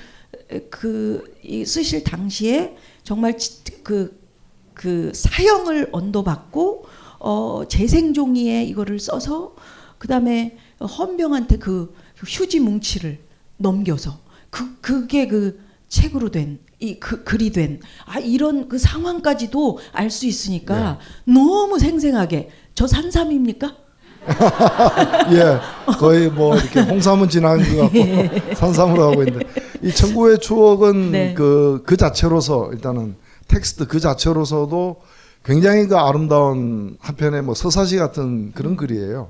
그이 0.69 1.65
쓰실 1.65 2.03
당시에 2.03 2.75
정말 3.03 3.37
그그 3.83 5.11
사형을 5.13 5.89
언도받고 5.91 6.85
어 7.19 7.63
재생 7.69 8.13
종이에 8.13 8.63
이거를 8.63 8.99
써서 8.99 9.55
그다음에 9.97 10.57
헌병한테 10.79 11.57
그 11.57 11.95
휴지 12.17 12.59
뭉치를 12.59 13.19
넘겨서 13.57 14.19
그 14.49 14.75
그게 14.81 15.27
그 15.27 15.59
책으로 15.87 16.31
된 16.31 16.59
이 16.81 16.99
그 16.99 17.23
글이 17.23 17.51
된 17.51 17.79
아 18.05 18.19
이런 18.19 18.67
그 18.67 18.77
상황까지도 18.77 19.79
알 19.93 20.09
수 20.09 20.25
있으니까 20.25 20.99
너무 21.25 21.77
생생하게 21.79 22.49
저 22.75 22.87
산삼입니까? 22.87 23.75
예, 25.33 25.59
거의 25.97 26.29
뭐 26.29 26.55
이렇게 26.55 26.79
홍삼은 26.85 27.29
지난 27.29 27.57
것 27.57 27.91
같고 27.91 28.55
산삼으로 28.55 29.11
하고 29.11 29.23
있는데 29.23 29.47
이 29.81 29.91
천구의 29.91 30.39
추억은 30.39 31.11
네. 31.11 31.33
그, 31.33 31.81
그 31.85 31.97
자체로서 31.97 32.69
일단은 32.71 33.15
텍스트 33.47 33.87
그 33.87 33.99
자체로서도 33.99 35.01
굉장히 35.43 35.87
그 35.87 35.97
아름다운 35.97 36.97
한편의 36.99 37.41
뭐 37.43 37.55
서사시 37.55 37.97
같은 37.97 38.51
그런 38.53 38.75
글이에요. 38.77 39.29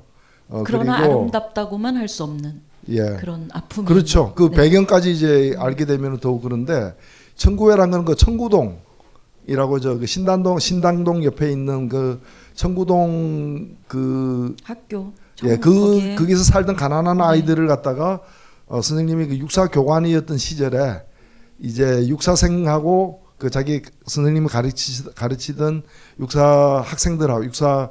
어, 0.50 0.62
그러나 0.66 0.98
그리고 0.98 1.20
아름답다고만 1.20 1.96
할 1.96 2.06
수 2.08 2.24
없는 2.24 2.60
예, 2.90 3.16
그런 3.18 3.48
아픔이 3.52 3.86
그렇죠. 3.86 4.34
그 4.34 4.50
네. 4.50 4.56
배경까지 4.56 5.10
이제 5.12 5.54
알게 5.58 5.86
되면 5.86 6.18
더욱 6.20 6.42
그런데 6.42 6.94
청구회라는 7.36 8.04
건그 8.04 8.16
청구동이라고 8.16 9.80
저 9.80 9.98
그 9.98 10.06
신당동 10.06 10.58
신당동 10.58 11.24
옆에 11.24 11.50
있는 11.50 11.88
그 11.88 12.20
청구동 12.54 13.76
그 13.88 14.54
학교 14.64 15.12
예, 15.44 15.48
정- 15.58 15.60
그 15.60 16.14
거기서 16.18 16.44
살던 16.44 16.76
가난한 16.76 17.18
네. 17.18 17.22
아이들을 17.24 17.66
갖다가 17.66 18.20
어, 18.66 18.80
선생님이 18.80 19.26
그 19.28 19.38
육사 19.38 19.66
교관이었던 19.68 20.38
시절에 20.38 21.02
이제 21.58 22.06
육사생하고 22.08 23.22
그 23.38 23.50
자기 23.50 23.82
선생님이 24.06 24.46
가르치 24.48 25.04
가르치던 25.14 25.82
육사 26.20 26.82
학생들하고 26.84 27.44
육사 27.44 27.90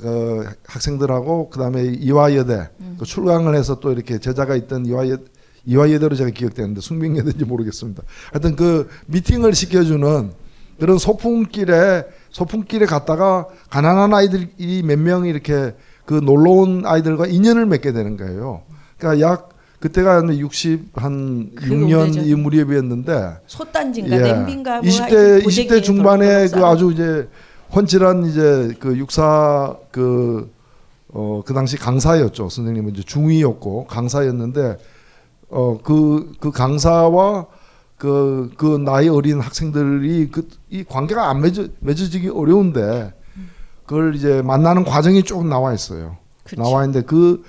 그 0.00 0.48
학생들하고 0.66 1.50
그다음에 1.50 1.84
이화여대 1.84 2.70
음. 2.80 2.96
그 2.98 3.04
출강을 3.04 3.54
해서 3.56 3.80
또 3.80 3.90
이렇게 3.92 4.18
제자가 4.18 4.54
있던 4.56 4.86
이화여 4.86 5.18
이화여대로 5.66 6.16
제가 6.16 6.30
기억되는데 6.30 6.80
숭명여대인지 6.80 7.44
모르겠습니다. 7.44 8.02
하여튼 8.32 8.56
그 8.56 8.88
미팅을 9.06 9.54
시켜주는 9.54 10.30
그런 10.78 10.98
소풍길에 10.98 12.04
소풍길에 12.30 12.86
갔다가 12.86 13.46
가난한 13.68 14.14
아이들이 14.14 14.82
몇 14.82 14.98
명 14.98 15.26
이렇게 15.26 15.74
그 16.06 16.14
놀러 16.14 16.50
온 16.50 16.82
아이들과 16.86 17.26
인연을 17.26 17.66
맺게 17.66 17.92
되는 17.92 18.16
거예요. 18.16 18.62
그러니까 18.98 19.26
약 19.28 19.50
그때가 19.80 20.20
한6한 20.22 21.54
그 21.54 21.64
6년 21.66 22.00
오래전. 22.02 22.24
이 22.24 22.34
무렵이었는데 22.34 23.36
솥단지인가 23.46 24.16
예. 24.16 24.20
냄비인가 24.20 24.80
뭐 24.80 24.82
20대 24.82 25.00
하여튼 25.00 25.38
20대 25.40 25.44
고데기에 25.44 25.80
중반에 25.82 26.26
그 26.42 26.48
싸- 26.48 26.68
아주 26.68 26.90
이제 26.92 27.28
훤칠한 27.74 28.26
이제 28.26 28.74
그 28.80 28.96
육사 28.98 29.76
그 29.90 30.50
어, 31.12 31.42
그 31.44 31.54
당시 31.54 31.76
강사였죠. 31.76 32.48
선생님은 32.48 32.92
이제 32.94 33.02
중위였고 33.02 33.86
강사였는데 33.86 34.76
어, 35.50 35.78
그, 35.82 36.32
그 36.40 36.50
강사와 36.50 37.46
그, 37.98 38.50
그 38.56 38.78
나이 38.78 39.08
어린 39.08 39.40
학생들이 39.40 40.30
그, 40.30 40.48
이 40.70 40.84
관계가 40.84 41.28
안 41.28 41.40
맺어, 41.40 41.66
맺어지기 41.80 42.28
어려운데 42.28 43.12
그걸 43.84 44.14
이제 44.14 44.40
만나는 44.42 44.84
과정이 44.84 45.22
쭉 45.22 45.46
나와 45.46 45.74
있어요. 45.74 46.16
그렇죠. 46.44 46.62
나와 46.62 46.84
있는데 46.84 47.04
그, 47.04 47.42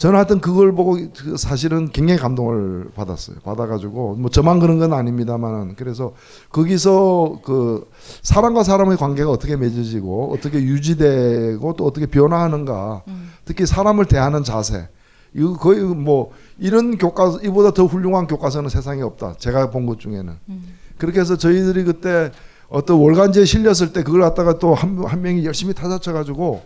저는 0.00 0.16
하여튼 0.16 0.40
그걸 0.40 0.72
보고 0.72 0.96
그 1.14 1.36
사실은 1.36 1.90
굉장히 1.90 2.18
감동을 2.18 2.90
받았어요. 2.94 3.36
받아가지고 3.44 4.14
뭐 4.14 4.30
저만 4.30 4.58
그런 4.58 4.78
건 4.78 4.94
아닙니다만은 4.94 5.74
그래서 5.76 6.14
거기서 6.48 7.40
그 7.44 7.86
사람과 8.22 8.62
사람의 8.62 8.96
관계가 8.96 9.30
어떻게 9.30 9.56
맺어지고 9.56 10.32
어떻게 10.32 10.62
유지되고 10.62 11.74
또 11.74 11.84
어떻게 11.84 12.06
변화하는가 12.06 13.02
음. 13.08 13.30
특히 13.44 13.66
사람을 13.66 14.06
대하는 14.06 14.42
자세 14.42 14.88
이거 15.34 15.52
거의 15.52 15.82
뭐 15.82 16.30
이런 16.60 16.98
교과서 16.98 17.40
이보다 17.42 17.72
더 17.72 17.86
훌륭한 17.86 18.26
교과서는 18.26 18.68
세상에 18.68 19.02
없다. 19.02 19.34
제가 19.38 19.70
본 19.70 19.86
것 19.86 19.98
중에는 19.98 20.32
음. 20.50 20.64
그렇게 20.98 21.20
해서 21.20 21.36
저희들이 21.36 21.84
그때 21.84 22.30
어떤 22.68 22.98
월간지에 22.98 23.44
실렸을 23.46 23.92
때 23.92 24.02
그걸 24.04 24.20
갖다가 24.20 24.58
또 24.58 24.74
한 24.74 24.98
한 25.04 25.22
명이 25.22 25.44
열심히 25.44 25.74
타자쳐 25.74 26.12
가지고 26.12 26.62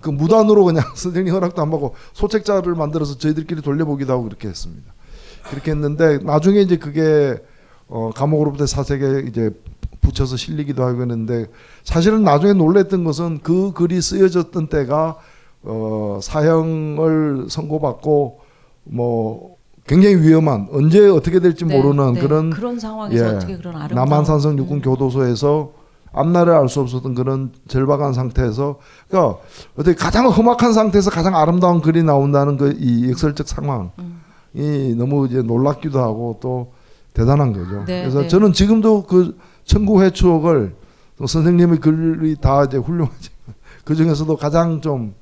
그 0.00 0.08
무단으로 0.10 0.64
그냥 0.64 0.84
선생님 0.94 1.34
허락도 1.34 1.60
안 1.60 1.70
받고 1.70 1.94
소책자를 2.14 2.74
만들어서 2.74 3.18
저희들끼리 3.18 3.60
돌려보기도 3.60 4.12
하고 4.12 4.22
그렇게 4.24 4.48
했습니다. 4.48 4.92
그렇게 5.50 5.72
했는데 5.72 6.18
나중에 6.18 6.60
이제 6.60 6.76
그게 6.78 7.36
어 7.88 8.10
감옥으로부터 8.14 8.66
사색에 8.66 9.24
이제 9.28 9.50
붙여서 10.00 10.36
실리기도 10.36 10.82
하고 10.84 11.00
했는데 11.02 11.46
사실은 11.82 12.22
나중에 12.22 12.52
놀랬던 12.54 13.04
것은 13.04 13.40
그 13.42 13.72
글이 13.72 14.00
쓰여졌던 14.00 14.68
때가 14.68 15.16
어 15.64 16.18
사형을 16.22 17.46
선고받고 17.48 18.40
뭐 18.84 19.56
굉장히 19.86 20.16
위험한 20.16 20.68
언제 20.72 21.06
어떻게 21.08 21.40
될지 21.40 21.64
네, 21.64 21.76
모르는 21.76 22.14
네. 22.14 22.20
그런 22.20 22.50
그런 22.50 22.78
상황에서 22.78 23.24
예. 23.24 23.28
어떻게 23.36 23.56
그런 23.56 23.76
아름다운 23.76 23.94
남한산성 24.08 24.58
육군 24.58 24.80
교도소에서 24.80 25.72
앞날을 26.12 26.54
알 26.54 26.68
수 26.68 26.80
없었던 26.80 27.14
그런 27.14 27.50
절박한 27.66 28.12
상태에서 28.12 28.76
그러니까 29.08 29.38
어떻게 29.76 29.94
가장 29.96 30.28
험악한 30.28 30.72
상태에서 30.72 31.10
가장 31.10 31.34
아름다운 31.36 31.80
글이 31.80 32.02
나온다는 32.04 32.56
그 32.56 32.72
이 32.78 33.10
역설적 33.10 33.48
상황이 33.48 33.90
음. 33.98 34.94
너무 34.96 35.26
이제 35.26 35.42
놀랍기도 35.42 36.00
하고 36.00 36.38
또 36.40 36.72
대단한 37.14 37.52
거죠. 37.52 37.84
네, 37.86 38.02
그래서 38.02 38.22
네. 38.22 38.28
저는 38.28 38.52
지금도 38.52 39.04
그 39.04 39.36
천구회 39.64 40.10
추억을 40.10 40.74
또 41.18 41.26
선생님의 41.26 41.78
글이 41.80 42.36
다 42.40 42.64
이제 42.64 42.76
훌륭하지 42.76 43.30
그 43.84 43.94
중에서도 43.94 44.36
가장 44.36 44.80
좀 44.80 45.14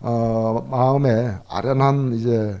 어, 0.00 0.66
마음에 0.70 1.34
아련한 1.48 2.14
이제 2.14 2.60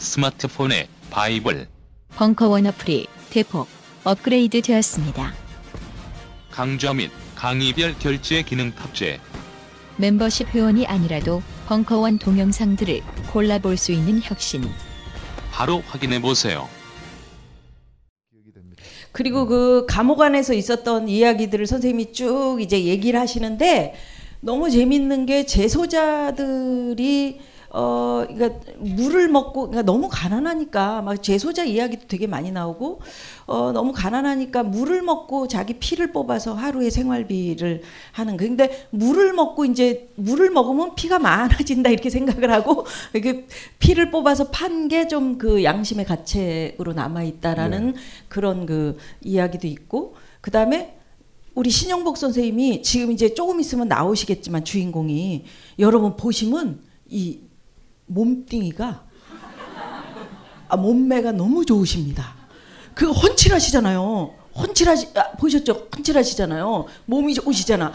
스마트폰에 0.00 0.88
바이블, 1.10 1.68
벙커원 2.16 2.66
어플이 2.66 3.06
대폭 3.28 3.68
업그레이드 4.02 4.62
되었습니다. 4.62 5.34
강좌 6.50 6.94
및 6.94 7.10
강의별 7.34 7.98
결제 7.98 8.42
기능 8.42 8.74
탑재. 8.74 9.20
멤버십 9.98 10.48
회원이 10.48 10.86
아니라도 10.86 11.42
벙커원 11.68 12.18
동영상들을 12.18 13.02
골라볼 13.30 13.76
수 13.76 13.92
있는 13.92 14.20
혁신. 14.22 14.64
바로 15.52 15.82
확인해 15.86 16.20
보세요. 16.20 16.66
그리고 19.12 19.46
그 19.46 19.84
감옥 19.86 20.22
안에서 20.22 20.54
있었던 20.54 21.08
이야기들을 21.08 21.66
선생님이 21.66 22.12
쭉 22.14 22.58
이제 22.60 22.84
얘기를 22.84 23.20
하시는데 23.20 23.94
너무 24.40 24.70
재밌는 24.70 25.26
게 25.26 25.44
재소자들이 25.44 27.40
어 27.72 28.24
그러니까 28.28 28.60
물을 28.78 29.28
먹고 29.28 29.68
그러니까 29.68 29.82
너무 29.82 30.08
가난하니까 30.10 31.02
막 31.02 31.22
재소자 31.22 31.64
이야기도 31.64 32.08
되게 32.08 32.26
많이 32.26 32.50
나오고 32.50 33.00
어 33.46 33.70
너무 33.72 33.92
가난하니까 33.92 34.64
물을 34.64 35.02
먹고 35.02 35.46
자기 35.46 35.74
피를 35.74 36.10
뽑아서 36.12 36.54
하루의 36.54 36.90
생활비를 36.90 37.82
하는 38.12 38.36
거. 38.36 38.44
근데 38.44 38.88
물을 38.90 39.32
먹고 39.32 39.64
이제 39.66 40.08
물을 40.16 40.50
먹으면 40.50 40.94
피가 40.96 41.18
많아진다 41.20 41.90
이렇게 41.90 42.10
생각을 42.10 42.50
하고 42.52 42.86
이게 43.14 43.46
피를 43.78 44.10
뽑아서 44.10 44.48
판 44.50 44.88
게 44.88 45.06
좀 45.08 45.38
그 45.38 45.62
양심의 45.64 46.06
가책으로 46.06 46.92
남아 46.92 47.22
있다라는 47.22 47.94
그런 48.28 48.66
그 48.66 48.96
이야기도 49.22 49.66
있고 49.68 50.14
그다음에 50.40 50.96
우리 51.54 51.70
신영복 51.70 52.16
선생님이 52.16 52.82
지금 52.82 53.12
이제 53.12 53.32
조금 53.34 53.60
있으면 53.60 53.88
나오시겠지만 53.88 54.64
주인공이 54.64 55.44
여러분 55.78 56.16
보시면 56.16 56.80
이 57.08 57.40
몸뚱이가 58.10 59.04
아, 60.68 60.76
몸매가 60.76 61.32
너무 61.32 61.64
좋으십니다. 61.64 62.34
그 62.94 63.10
헌칠하시잖아요. 63.10 64.34
헌칠하시 64.56 65.08
아, 65.16 65.32
보셨죠? 65.32 65.88
헌칠하시잖아요. 65.96 66.86
몸이 67.06 67.34
좋으시잖아. 67.34 67.92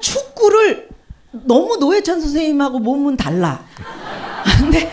축구를 0.00 0.88
너무 1.32 1.76
노회찬 1.76 2.20
선생님하고 2.20 2.78
몸은 2.78 3.16
달라. 3.16 3.64
근데 4.60 4.90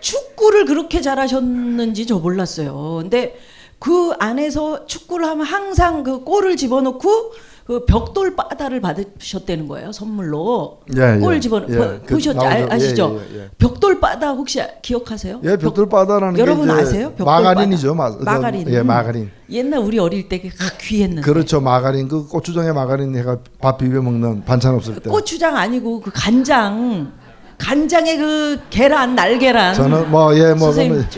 축구를 0.00 0.64
그렇게 0.66 1.00
잘하셨는지 1.00 2.06
저 2.06 2.18
몰랐어요. 2.18 2.98
근데 3.00 3.38
그 3.78 4.12
안에서 4.18 4.86
축구를 4.86 5.26
하면 5.26 5.46
항상 5.46 6.02
그 6.02 6.24
골을 6.24 6.56
집어넣고 6.56 7.32
그 7.68 7.84
벽돌 7.84 8.34
바다를 8.34 8.80
받으셨다는 8.80 9.68
거예요 9.68 9.92
선물로 9.92 10.80
예, 10.96 11.16
예. 11.16 11.18
골 11.18 11.38
집어넣 11.38 11.68
예, 11.68 12.00
그 12.06 12.14
보셨죠 12.14 12.38
나오죠. 12.38 12.66
아, 12.70 12.74
아시죠 12.74 13.20
예, 13.30 13.36
예, 13.36 13.40
예. 13.42 13.48
벽돌 13.58 14.00
바다 14.00 14.30
혹시 14.30 14.62
기억하세요? 14.80 15.40
예, 15.44 15.58
벽돌 15.58 15.86
바다라는 15.86 16.38
여러분 16.38 16.70
아세요? 16.70 17.12
마가린이죠. 17.18 17.94
마, 17.94 18.08
마가린. 18.20 18.66
예, 18.70 18.80
마가린. 18.82 19.30
옛날 19.50 19.80
우리 19.80 19.98
어릴 19.98 20.30
때그 20.30 20.48
귀했는데 20.80 21.20
그렇죠. 21.20 21.60
마가린 21.60 22.08
그 22.08 22.26
고추장에 22.26 22.72
마가린 22.72 23.14
해가 23.14 23.36
밥 23.60 23.76
비벼 23.76 24.00
먹는 24.00 24.46
반찬 24.46 24.74
없을 24.74 24.94
때. 25.00 25.10
고추장 25.10 25.54
아니고 25.54 26.00
그 26.00 26.10
간장 26.10 27.12
간장에 27.58 28.16
그 28.16 28.60
계란 28.70 29.14
날계란 29.14 29.74
저는 29.74 30.10
뭐예뭐 30.10 30.72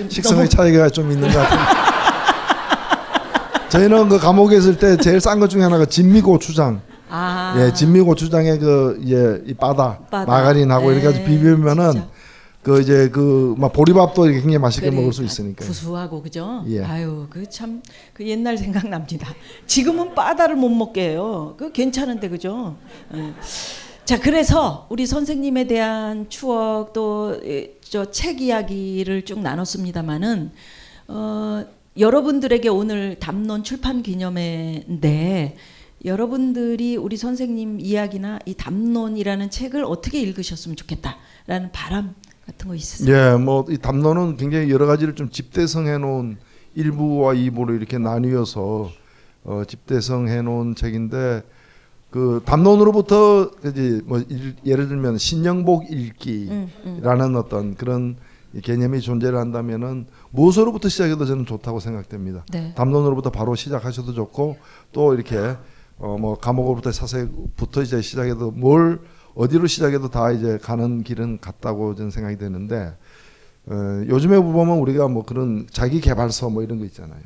식성의 0.09 0.49
차이가 0.49 0.89
좀 0.89 1.13
있는 1.13 1.31
것 1.31 1.39
같아요. 1.39 1.90
저희는 3.71 4.09
그 4.09 4.19
감옥에 4.19 4.57
있을 4.57 4.79
때 4.79 4.97
제일 4.97 5.21
싼 5.21 5.39
것 5.41 5.49
중에 5.49 5.63
하나가 5.63 5.85
진미고추장. 5.87 6.83
아, 7.09 7.55
예, 7.59 7.73
진미고추장에 7.73 8.59
그 8.59 8.99
예 9.07 9.43
이 9.47 9.55
바다, 9.55 9.99
바다. 10.11 10.27
마가린하고 10.31 10.93
이렇게 10.93 11.09
해서 11.09 11.21
예, 11.21 11.25
비비면은 11.25 11.93
진짜. 11.93 12.09
그 12.63 12.81
이제 12.81 13.09
그 13.09 13.55
막 13.59 13.73
보리밥도 13.73 14.27
이렇게 14.27 14.41
굉장히 14.41 14.59
맛있게 14.59 14.91
그래, 14.91 14.99
먹을 15.01 15.13
수다 15.13 15.27
있으니까. 15.27 15.65
구수하고 15.65 16.23
그죠? 16.23 16.65
예. 16.69 16.83
아유 16.85 17.27
그참그 17.31 18.21
옛날 18.27 18.59
생각 18.59 18.89
납니다. 18.89 19.29
지금은 19.67 20.15
바다를 20.15 20.57
못 20.57 20.69
먹게 20.69 21.11
해요. 21.11 21.55
그 21.57 21.73
괜찮은데 21.73 22.29
그죠? 22.29 22.77
예. 23.15 23.33
자 24.05 24.19
그래서 24.21 24.87
우리 24.91 25.07
선생님에 25.07 25.67
대한 25.69 26.27
추억 26.29 26.93
또 26.93 27.37
저 27.91 28.05
책 28.13 28.41
이야기를 28.41 29.25
쭉 29.25 29.41
나눴습니다마는 29.41 30.53
어, 31.09 31.65
여러분들에게 31.99 32.69
오늘 32.69 33.19
담론 33.19 33.65
출판 33.65 34.03
기념회인데 34.03 35.57
여러분들이 36.05 36.97
우리 36.97 37.17
선생님 37.17 37.79
이야기나 37.81 38.39
이 38.47 38.55
담론이라는 38.55 39.51
책을 39.51 39.85
어떻게 39.85 40.21
읽으셨으면 40.21 40.77
좋겠다라는 40.77 41.73
바람 41.73 42.15
같은 42.47 42.69
거 42.69 42.75
있으세요? 42.75 43.15
예, 43.15 43.37
뭐 43.37 43.67
이 43.69 43.77
담론은 43.77 44.37
굉장히 44.37 44.71
여러 44.71 44.87
가지를 44.87 45.15
좀 45.15 45.31
집대성해 45.31 45.99
놓은 45.99 46.39
1부와 46.77 47.37
2부로 47.53 47.77
이렇게 47.77 47.99
나뉘어서 47.99 48.91
어, 49.45 49.63
집대성해 49.67 50.43
놓은 50.43 50.75
책인데 50.77 51.43
그 52.09 52.41
담론으로부터 52.45 53.51
이제 53.67 54.01
뭐 54.07 54.21
일- 54.29 54.57
예를 54.65 54.89
들면 54.89 55.19
신영복 55.19 55.91
읽기라는 55.93 56.69
음, 56.69 56.69
음. 56.87 57.35
어떤 57.37 57.75
그런 57.75 58.17
이 58.17 58.30
개념이 58.63 59.01
존재를 59.01 59.39
한다면은 59.39 60.07
무엇으로부터 60.31 60.89
시작해도 60.89 61.25
저는 61.25 61.47
좋다고 61.47 61.79
생각됩니다. 61.81 62.45
네. 62.53 62.75
담론으로부터 62.75 63.31
바로 63.31 63.55
시작하셔도 63.55 64.13
좋고 64.13 64.57
또 64.93 65.15
이렇게 65.15 65.57
어 65.99 66.17
뭐 66.19 66.39
감옥으로부터 66.39 66.93
사세부터 66.93 67.83
이제 67.83 68.01
시작해도 68.01 68.53
뭘 68.53 69.01
어디로 69.35 69.67
시작해도 69.67 70.09
다 70.09 70.33
이제 70.33 70.59
가는 70.59 71.03
길은 71.03 71.39
같다고 71.41 71.95
저는 71.95 72.11
생각이 72.11 72.39
되는데 72.39 72.97
어, 73.67 73.75
요즘에 74.09 74.41
보면 74.41 74.79
우리가 74.79 75.09
뭐 75.09 75.25
그런 75.25 75.67
자기 75.71 76.01
개발서 76.01 76.49
뭐 76.49 76.63
이런 76.63 76.79
거 76.79 76.87
있잖아요. 76.87 77.21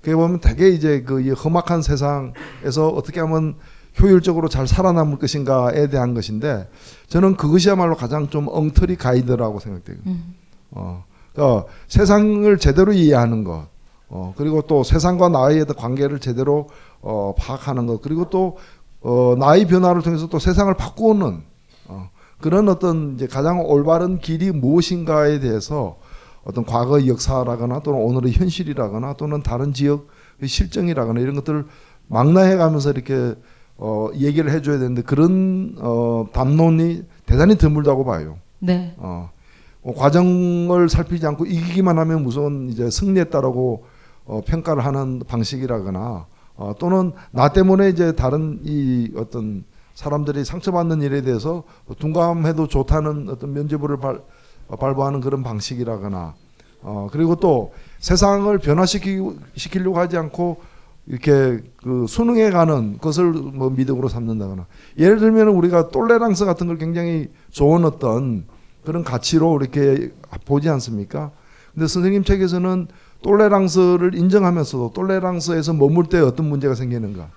그게 0.00 0.14
보면 0.14 0.40
되게 0.40 0.68
이제 0.68 1.02
그이 1.02 1.30
험악한 1.30 1.82
세상에서 1.82 2.88
어떻게 2.88 3.20
하면 3.20 3.54
효율적으로 4.00 4.48
잘 4.48 4.66
살아남을 4.66 5.18
것인가에 5.18 5.88
대한 5.88 6.14
것인데 6.14 6.68
저는 7.08 7.36
그것이야말로 7.36 7.96
가장 7.96 8.28
좀 8.28 8.46
엉터리 8.48 8.96
가이드라고 8.96 9.58
생각돼요. 9.60 9.96
음. 10.06 10.34
어, 10.70 11.04
그러니까 11.32 11.66
세상을 11.88 12.58
제대로 12.58 12.92
이해하는 12.92 13.44
것, 13.44 13.66
어, 14.08 14.34
그리고 14.36 14.62
또 14.62 14.82
세상과 14.82 15.28
나의 15.28 15.64
관계를 15.66 16.18
제대로 16.18 16.68
어, 17.00 17.34
파악하는 17.38 17.86
것, 17.86 18.00
그리고 18.02 18.30
또 18.30 18.56
어, 19.00 19.36
나의 19.38 19.66
변화를 19.66 20.02
통해서 20.02 20.28
또 20.28 20.38
세상을 20.38 20.72
바꾸는 20.74 21.42
어, 21.86 22.10
그런 22.40 22.68
어떤 22.68 23.14
이제 23.14 23.26
가장 23.26 23.60
올바른 23.64 24.18
길이 24.18 24.50
무엇인가에 24.50 25.40
대해서 25.40 25.98
어떤 26.44 26.64
과거의 26.64 27.08
역사라거나 27.08 27.80
또는 27.80 28.00
오늘의 28.00 28.32
현실이라거나 28.32 29.14
또는 29.14 29.42
다른 29.42 29.72
지역의 29.72 30.46
실정이라거나 30.48 31.20
이런 31.20 31.34
것들을 31.34 31.66
망라해 32.06 32.56
가면서 32.56 32.90
이렇게 32.90 33.34
어, 33.76 34.08
얘기를 34.14 34.50
해줘야 34.50 34.78
되는데 34.78 35.02
그런 35.02 35.76
어, 35.78 36.26
담론이 36.32 37.04
대단히 37.26 37.56
드물다고 37.56 38.04
봐요. 38.04 38.38
네. 38.58 38.94
어, 38.96 39.30
뭐 39.30 39.37
과정을 39.82 40.88
살피지 40.88 41.26
않고 41.26 41.46
이기기만 41.46 41.98
하면 41.98 42.22
무슨 42.22 42.68
이제 42.68 42.90
승리했다라고 42.90 43.84
어, 44.26 44.40
평가를 44.44 44.84
하는 44.84 45.22
방식이라거나 45.26 46.26
어, 46.56 46.74
또는 46.78 47.12
나 47.30 47.48
때문에 47.48 47.88
이제 47.88 48.12
다른 48.12 48.60
이 48.64 49.12
어떤 49.16 49.64
사람들이 49.94 50.44
상처받는 50.44 51.02
일에 51.02 51.22
대해서 51.22 51.64
둔감해도 51.98 52.68
좋다는 52.68 53.28
어떤 53.30 53.52
면죄부를 53.52 53.98
발, 53.98 54.20
어, 54.68 54.76
발부하는 54.76 55.20
그런 55.20 55.42
방식이라거나 55.42 56.34
어, 56.82 57.08
그리고 57.10 57.36
또 57.36 57.72
세상을 57.98 58.56
변화시키려고 58.58 59.98
하지 59.98 60.16
않고 60.16 60.58
이렇게 61.06 61.62
그 61.76 62.06
수능에 62.06 62.50
가는 62.50 62.98
것을 62.98 63.32
뭐 63.32 63.70
미덕으로 63.70 64.08
삼는다거나. 64.08 64.66
예를 64.98 65.18
들면 65.18 65.48
우리가 65.48 65.88
똘레랑스 65.88 66.44
같은 66.44 66.66
걸 66.66 66.76
굉장히 66.76 67.28
좋은 67.50 67.84
어떤 67.84 68.44
그런 68.88 69.04
가치로 69.04 69.58
이렇게 69.60 70.12
보지 70.46 70.70
않습니까? 70.70 71.30
근데 71.74 71.86
선생님 71.86 72.24
책에서는 72.24 72.88
똘레랑스를 73.22 74.14
인정하면서도 74.14 74.92
똘레랑스에서 74.94 75.74
머물 75.74 76.06
때 76.06 76.18
어떤 76.20 76.48
문제가 76.48 76.74
생기는가? 76.74 77.28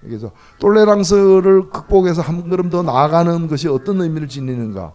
그래서 0.00 0.30
똘레랑스를 0.60 1.70
극복해서 1.70 2.22
한 2.22 2.48
걸음 2.48 2.70
더 2.70 2.84
나아가는 2.84 3.48
것이 3.48 3.66
어떤 3.66 4.00
의미를 4.00 4.28
지니는가? 4.28 4.92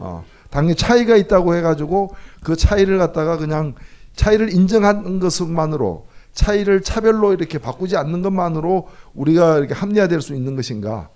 어, 0.00 0.22
당연히 0.50 0.74
차이가 0.74 1.16
있다고 1.16 1.54
해가지고 1.54 2.14
그 2.42 2.54
차이를 2.54 2.98
갖다가 2.98 3.38
그냥 3.38 3.74
차이를 4.16 4.52
인정하는 4.52 5.18
것만으로 5.18 6.08
차이를 6.34 6.82
차별로 6.82 7.32
이렇게 7.32 7.56
바꾸지 7.56 7.96
않는 7.96 8.20
것만으로 8.20 8.88
우리가 9.14 9.56
이렇게 9.56 9.72
합리화될 9.72 10.20
수 10.20 10.34
있는 10.34 10.56
것인가? 10.56 11.08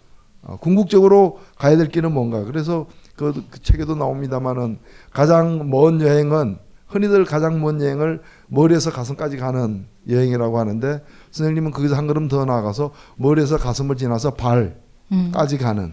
어, 0.43 0.57
궁극적으로 0.57 1.41
가야 1.59 1.77
될 1.77 1.89
길은 1.89 2.13
뭔가? 2.13 2.45
그래서 2.45 2.87
그, 3.21 3.45
그 3.51 3.63
책에도 3.63 3.95
나옵니다만은 3.95 4.79
가장 5.13 5.69
먼 5.69 6.01
여행은 6.01 6.57
흔히들 6.87 7.27
가장 7.27 7.61
먼 7.61 7.81
여행을 7.81 8.23
머리에서 8.49 8.91
가슴까지 8.91 9.37
가는 9.37 9.85
여행이라고 10.09 10.59
하는데 10.59 11.05
선생님은 11.31 11.71
거기서 11.71 11.97
한 11.97 12.07
걸음 12.07 12.29
더 12.29 12.47
나아가서 12.47 12.93
머리에서 13.17 13.59
가슴을 13.59 13.97
지나서 13.97 14.31
발까지 14.35 14.75
음. 15.13 15.59
가는 15.61 15.93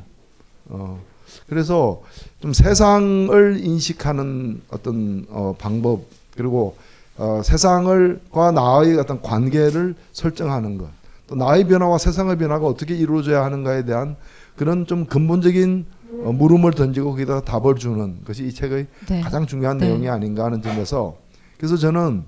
어, 0.70 1.02
그래서 1.50 2.02
좀 2.40 2.54
세상을 2.54 3.60
인식하는 3.60 4.62
어떤 4.72 5.26
어, 5.30 5.54
방법 5.60 6.06
그리고 6.36 6.78
어, 7.18 7.42
세상을과 7.44 8.52
나의 8.52 8.98
어떤 8.98 9.22
관계를 9.22 9.96
설정하는 10.14 10.78
것, 10.78 10.88
또 11.28 11.36
나의 11.36 11.66
변화와 11.66 11.98
세상의 11.98 12.38
변화가 12.38 12.66
어떻게 12.66 12.96
이루어져야 12.96 13.44
하는가에 13.44 13.86
대한 13.86 14.16
그런 14.56 14.86
좀 14.86 15.06
근본적인 15.06 15.86
어, 16.24 16.32
물음을 16.32 16.72
던지고 16.72 17.12
거기다 17.12 17.42
답을 17.42 17.76
주는 17.76 18.24
것이 18.24 18.46
이 18.46 18.54
책의 18.54 18.88
네. 19.10 19.22
가장 19.22 19.46
중요한 19.46 19.78
네. 19.78 19.88
내용이 19.88 20.08
아닌가 20.10 20.46
하는 20.46 20.62
점에서 20.62 21.18
그래서 21.58 21.78
저는 21.78 22.24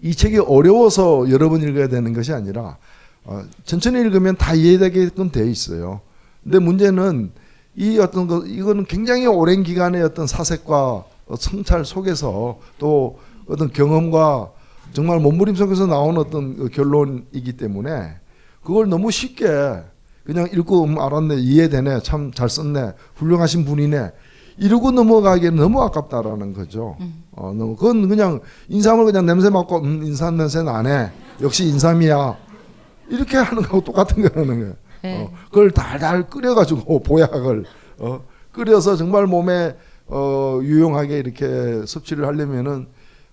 이 0.00 0.14
책이 0.14 0.38
어려워서 0.38 1.28
여러 1.30 1.48
번 1.48 1.62
읽어야 1.62 1.88
되는 1.88 2.12
것이 2.12 2.32
아니라 2.32 2.76
어, 3.24 3.42
천천히 3.64 4.00
읽으면 4.00 4.36
다 4.36 4.54
이해되게끔 4.54 5.30
돼 5.30 5.50
있어요. 5.50 6.00
근데 6.42 6.58
문제는 6.58 7.32
이 7.76 7.98
어떤 7.98 8.26
거 8.26 8.44
이거는 8.46 8.86
굉장히 8.86 9.26
오랜 9.26 9.62
기간의 9.62 10.02
어떤 10.02 10.26
사색과 10.26 11.04
어, 11.26 11.36
성찰 11.36 11.84
속에서 11.84 12.58
또 12.78 13.18
어떤 13.48 13.72
경험과 13.72 14.50
정말 14.92 15.20
몸부림 15.20 15.54
속에서 15.54 15.86
나온 15.86 16.16
어떤 16.16 16.56
그 16.56 16.68
결론이기 16.68 17.56
때문에 17.56 18.16
그걸 18.62 18.88
너무 18.88 19.10
쉽게 19.10 19.46
그냥 20.28 20.46
읽고 20.52 20.84
음, 20.84 20.98
알았네 21.00 21.36
이해되네 21.36 22.02
참 22.02 22.30
잘 22.34 22.50
썼네 22.50 22.92
훌륭하신 23.14 23.64
분이네 23.64 24.12
이러고 24.58 24.90
넘어가기에는 24.90 25.56
너무 25.56 25.82
아깝다라는 25.82 26.52
거죠. 26.52 26.98
어, 27.32 27.54
너무 27.56 27.76
그건 27.76 28.08
그냥 28.08 28.40
인삼을 28.68 29.06
그냥 29.06 29.24
냄새 29.24 29.48
맡고 29.48 29.78
음, 29.78 30.02
인삼 30.04 30.36
냄새 30.36 30.62
나네 30.62 31.10
역시 31.40 31.64
인삼이야 31.64 32.36
이렇게 33.08 33.38
하는 33.38 33.62
거하고 33.62 33.80
똑같은 33.82 34.22
거라는 34.22 34.60
거예요. 34.60 34.74
네. 35.02 35.22
어, 35.22 35.30
그걸 35.46 35.70
달달 35.70 36.28
끓여가지고 36.28 37.00
보약을 37.04 37.64
어, 38.00 38.20
끓여서 38.52 38.96
정말 38.96 39.26
몸에 39.26 39.76
어, 40.08 40.60
유용하게 40.62 41.20
이렇게 41.20 41.86
섭취를 41.86 42.26
하려면은 42.26 42.88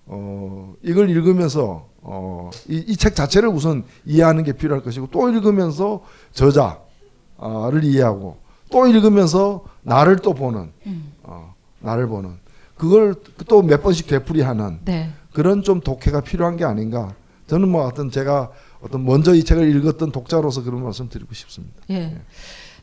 어, 0.05 0.73
이걸 0.81 1.09
읽으면서 1.09 1.87
어, 2.01 2.51
이책 2.69 3.15
자체를 3.15 3.49
우선 3.49 3.83
이해하는 4.05 4.43
게 4.43 4.53
필요할 4.53 4.81
것이고 4.81 5.09
또 5.11 5.27
읽으면서 5.27 6.03
저자 6.31 6.84
를 7.37 7.83
이해하고 7.83 8.37
또 8.71 8.87
읽으면서 8.87 9.63
나를 9.83 10.17
또 10.17 10.33
보는 10.33 10.71
어, 11.23 11.53
나를 11.79 12.07
보는 12.07 12.37
그걸 12.75 13.15
또 13.47 13.61
몇 13.61 13.81
번씩 13.83 14.07
되풀이하는 14.07 14.79
네. 14.85 15.11
그런 15.33 15.63
좀 15.63 15.79
독해가 15.81 16.21
필요한 16.21 16.57
게 16.57 16.63
아닌가 16.65 17.15
저는 17.47 17.69
뭐 17.69 17.85
어떤 17.85 18.09
제가 18.09 18.51
어떤 18.81 19.03
먼저 19.05 19.33
이 19.33 19.43
책을 19.43 19.75
읽었던 19.75 20.11
독자로서 20.11 20.63
그런 20.63 20.83
말씀 20.83 21.09
드리고 21.09 21.33
싶습니다. 21.33 21.75
예. 21.89 22.19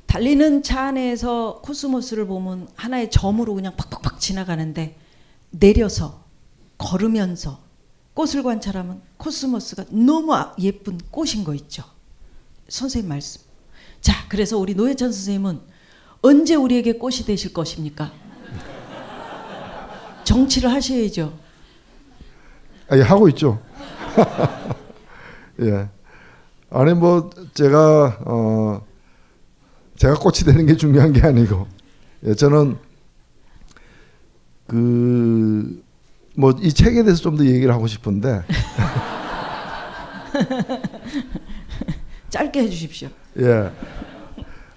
달리는 0.06 0.62
차 0.62 0.82
안에서 0.88 1.60
코스모스를 1.62 2.26
보면 2.26 2.68
하나의 2.76 3.10
점으로 3.10 3.54
그냥 3.54 3.74
팍팍팍 3.76 4.20
지나가는데 4.20 4.96
내려서 5.50 6.22
걸으면서 6.78 7.60
꽃을 8.14 8.42
관찰하면 8.42 9.00
코스모스가 9.16 9.84
너무 9.90 10.34
아- 10.34 10.54
예쁜 10.58 10.98
꽃인 11.10 11.44
거 11.44 11.54
있죠. 11.54 11.84
선생님 12.68 13.08
말씀. 13.08 13.40
자, 14.02 14.12
그래서 14.28 14.58
우리 14.58 14.74
노회찬 14.74 15.10
선생님은 15.12 15.60
언제 16.20 16.54
우리에게 16.54 16.92
꽃이 16.94 17.18
되실 17.26 17.52
것입니까? 17.54 18.12
정치를 20.24 20.70
하셔야죠. 20.70 21.32
아, 22.88 22.96
예, 22.98 23.02
하고 23.02 23.28
있죠. 23.30 23.60
예. 25.62 25.88
아니 26.70 26.94
뭐 26.94 27.28
제가 27.54 28.18
어 28.24 28.80
제가 29.96 30.14
꽃이 30.14 30.38
되는 30.44 30.64
게 30.66 30.76
중요한 30.76 31.12
게 31.12 31.20
아니고 31.22 31.66
예, 32.24 32.34
저는 32.34 32.76
그 34.66 35.82
뭐 36.34 36.54
이 36.62 36.72
책에 36.72 37.02
대해서 37.04 37.20
좀 37.22 37.36
더 37.36 37.44
얘기를 37.44 37.72
하고 37.74 37.86
싶은데 37.86 38.42
짧게 42.30 42.60
해주십시오. 42.62 43.08
예. 43.38 43.70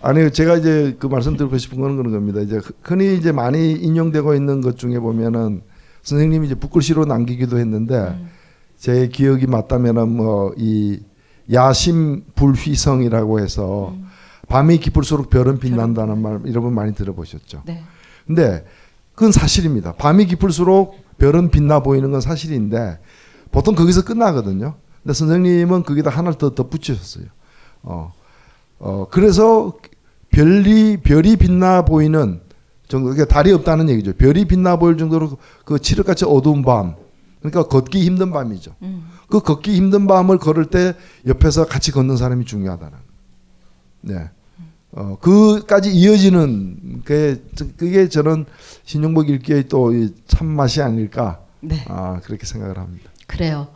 아니 0.01 0.31
제가 0.31 0.57
이제 0.57 0.95
그 0.99 1.07
말씀드리고 1.07 1.57
싶은 1.57 1.79
거는 1.79 1.97
그런 1.97 2.11
겁니다. 2.11 2.39
이제 2.41 2.59
흔히 2.83 3.15
이제 3.15 3.31
많이 3.31 3.73
인용되고 3.73 4.35
있는 4.35 4.61
것 4.61 4.77
중에 4.77 4.99
보면은 4.99 5.61
선생님이 6.03 6.45
이제 6.47 6.55
붓글씨로 6.55 7.05
남기기도 7.05 7.57
했는데 7.57 8.15
제 8.77 9.07
기억이 9.07 9.47
맞다면은 9.47 10.09
뭐 10.09 10.53
이 10.57 10.99
야심 11.51 12.23
불휘성이라고 12.35 13.39
해서 13.39 13.95
밤이 14.47 14.77
깊을수록 14.79 15.29
별은 15.29 15.59
빛난다는 15.59 16.21
말 16.21 16.41
이런 16.45 16.63
분 16.63 16.73
많이 16.73 16.93
들어보셨죠. 16.93 17.63
네. 17.65 17.83
근데 18.25 18.65
그건 19.13 19.31
사실입니다. 19.31 19.93
밤이 19.93 20.25
깊을수록 20.25 20.97
별은 21.17 21.49
빛나 21.51 21.79
보이는 21.81 22.11
건 22.11 22.21
사실인데 22.21 22.99
보통 23.51 23.75
거기서 23.75 24.03
끝나거든요. 24.03 24.75
근데 25.03 25.13
선생님은 25.13 25.83
거기다 25.83 26.09
하나를 26.09 26.37
더 26.37 26.53
덧붙이셨어요. 26.53 27.25
어, 27.83 28.13
어, 28.85 29.07
그래서 29.09 29.73
별이 30.29 30.97
별이 30.97 31.37
빛나 31.37 31.85
보이는 31.85 32.39
정도, 32.87 33.09
그러니까 33.09 33.25
달이 33.25 33.51
없다는 33.51 33.89
얘기죠. 33.89 34.13
별이 34.13 34.45
빛나 34.45 34.77
보일 34.77 34.97
정도로 34.97 35.37
그 35.65 35.79
칠흑같이 35.79 36.25
어두운 36.25 36.61
밤, 36.61 36.95
그러니까 37.39 37.63
걷기 37.63 38.05
힘든 38.05 38.29
밤이죠. 38.29 38.75
음. 38.83 39.09
그 39.27 39.39
걷기 39.39 39.73
힘든 39.75 40.05
밤을 40.05 40.37
걸을 40.37 40.65
때 40.65 40.93
옆에서 41.25 41.65
같이 41.65 41.91
걷는 41.91 42.15
사람이 42.15 42.45
중요하다는. 42.45 42.97
네. 44.01 44.29
어, 44.91 45.17
그까지 45.19 45.91
이어지는 45.91 47.01
게 47.07 47.41
그게 47.77 48.07
저는 48.07 48.45
신용복 48.83 49.29
읽기의 49.29 49.67
또 49.67 49.91
참 50.27 50.47
맛이 50.47 50.83
아닐까. 50.83 51.39
네. 51.59 51.83
아, 51.87 52.19
그렇게 52.23 52.45
생각을 52.45 52.77
합니다. 52.77 53.09
그래요. 53.35 53.67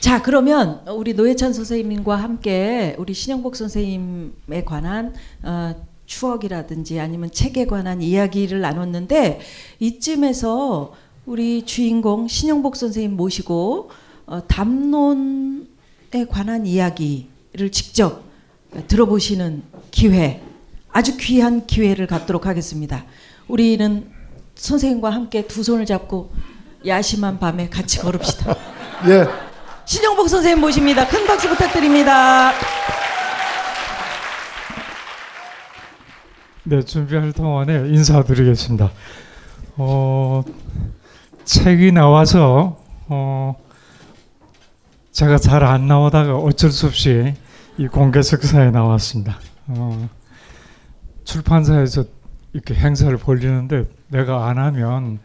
자, 0.00 0.20
그러면 0.20 0.80
우리 0.88 1.14
노회찬 1.14 1.52
선생님과 1.52 2.16
함께 2.16 2.96
우리 2.98 3.14
신영복 3.14 3.54
선생님에 3.54 4.64
관한 4.64 5.14
어, 5.44 5.76
추억이라든지 6.06 6.98
아니면 6.98 7.30
책에 7.30 7.66
관한 7.66 8.02
이야기를 8.02 8.60
나눴는데 8.60 9.40
이쯤에서 9.78 10.92
우리 11.24 11.64
주인공 11.64 12.26
신영복 12.26 12.74
선생님 12.74 13.16
모시고 13.16 13.90
어, 14.26 14.42
담론에 14.48 15.66
관한 16.28 16.66
이야기를 16.66 17.70
직접 17.70 18.24
들어보시는 18.88 19.62
기회, 19.92 20.42
아주 20.90 21.16
귀한 21.16 21.64
기회를 21.64 22.08
갖도록 22.08 22.46
하겠습니다. 22.46 23.04
우리는 23.46 24.10
선생님과 24.56 25.10
함께 25.10 25.46
두 25.46 25.62
손을 25.62 25.86
잡고 25.86 26.32
야심한 26.84 27.38
밤에 27.38 27.68
같이 27.68 28.00
걸읍시다. 28.00 28.75
예. 29.08 29.26
신영복 29.84 30.28
선생님 30.28 30.60
모십니다. 30.60 31.06
큰 31.06 31.26
박수 31.26 31.48
부탁드립니다. 31.48 32.52
네, 36.64 36.82
준비할 36.82 37.32
동안에 37.32 37.88
인사드리겠습니다. 37.90 38.90
어, 39.76 40.42
책이 41.44 41.92
나와서 41.92 42.78
어, 43.08 43.54
제가 45.12 45.38
잘 45.38 45.62
안 45.62 45.86
나오다가 45.86 46.34
어쩔 46.36 46.72
수 46.72 46.86
없이 46.86 47.34
이 47.78 47.86
공개 47.86 48.20
석사에 48.22 48.70
나왔습니다. 48.70 49.38
어, 49.68 50.08
출판사에서 51.24 52.04
이렇게 52.52 52.74
행사를 52.74 53.16
벌리는데 53.16 53.84
내가 54.08 54.48
안 54.48 54.58
하면 54.58 55.20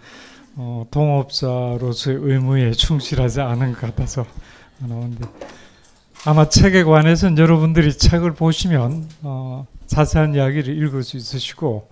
어, 0.56 0.86
동업자로서의 0.92 2.18
의무에 2.22 2.72
충실하지 2.72 3.42
않은 3.42 3.74
것 3.74 3.82
같아서 3.82 4.26
나오는데 4.80 5.28
아마 6.26 6.50
책에 6.50 6.84
관해서는 6.84 7.38
여러분들이 7.38 7.98
책을 7.98 8.34
보시면 8.34 9.08
어, 9.24 9.66
자세한 9.88 10.36
이야기를 10.36 10.78
읽을 10.78 11.04
수 11.04 11.18
있으시고 11.18 11.90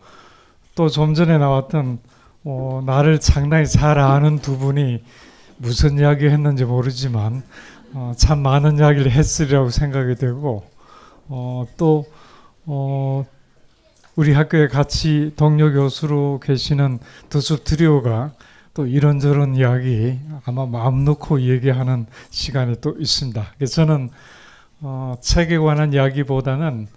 또 0.76 0.88
좀 0.89 1.13
전에 1.13 1.38
나왔던 1.38 2.00
어, 2.45 2.82
나를 2.86 3.19
상당히 3.22 3.65
잘 3.65 4.00
아는 4.00 4.39
두 4.39 4.58
분이 4.58 5.04
무슨 5.58 6.00
이야기 6.00 6.26
했는지 6.28 6.63
모르지만 6.63 7.43
어, 7.93 8.13
참 8.15 8.39
많은 8.39 8.78
이야기를 8.78 9.12
했으리라고 9.12 9.69
생각이 9.72 10.15
되고 10.15 10.63
어, 11.28 11.65
또 11.78 12.06
어, 12.65 13.26
우리 14.15 14.34
학교에 14.34 14.67
같이 14.67 15.34
동료 15.36 15.72
교수로 15.74 16.39
계시는 16.41 17.00
두수 17.30 17.63
트리오가 17.63 18.32
또 18.73 18.86
이런저런 18.86 19.55
이야기 19.55 20.19
아마 20.45 20.65
마음 20.65 21.03
놓고 21.03 21.41
얘기하는 21.41 22.05
시간이 22.29 22.82
또 22.82 22.95
있습니다. 22.97 23.53
저는 23.69 24.10
어, 24.82 25.15
책에 25.19 25.58
관한 25.58 25.93
이야기보다는 25.93 26.88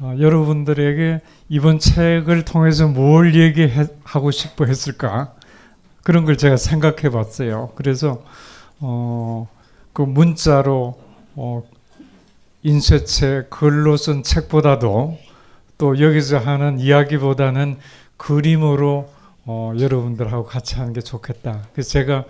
어, 0.00 0.14
여러분들에게 0.18 1.20
이번 1.48 1.78
책을 1.78 2.44
통해서 2.44 2.86
뭘 2.86 3.34
얘기하고 3.34 4.30
싶어 4.30 4.66
했을까 4.66 5.32
그런 6.02 6.24
걸 6.24 6.36
제가 6.36 6.56
생각해 6.56 7.10
봤어요. 7.10 7.72
그래서 7.74 8.22
어, 8.78 9.48
그 9.92 10.02
문자로 10.02 11.00
어, 11.34 11.62
인쇄책 12.62 13.50
글로 13.50 13.96
쓴 13.96 14.22
책보다도 14.22 15.18
또 15.78 16.00
여기서 16.00 16.38
하는 16.38 16.78
이야기보다는 16.78 17.78
그림으로 18.16 19.08
어, 19.46 19.72
여러분들하고 19.78 20.44
같이 20.44 20.74
하는 20.74 20.92
게 20.92 21.00
좋겠다. 21.00 21.62
그래서 21.72 21.90
제가 21.90 22.24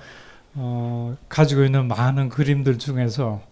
어, 0.55 1.17
가지고 1.29 1.65
있는 1.65 1.89
많은 1.89 2.29
그림들 2.29 2.79
중에서 2.79 3.43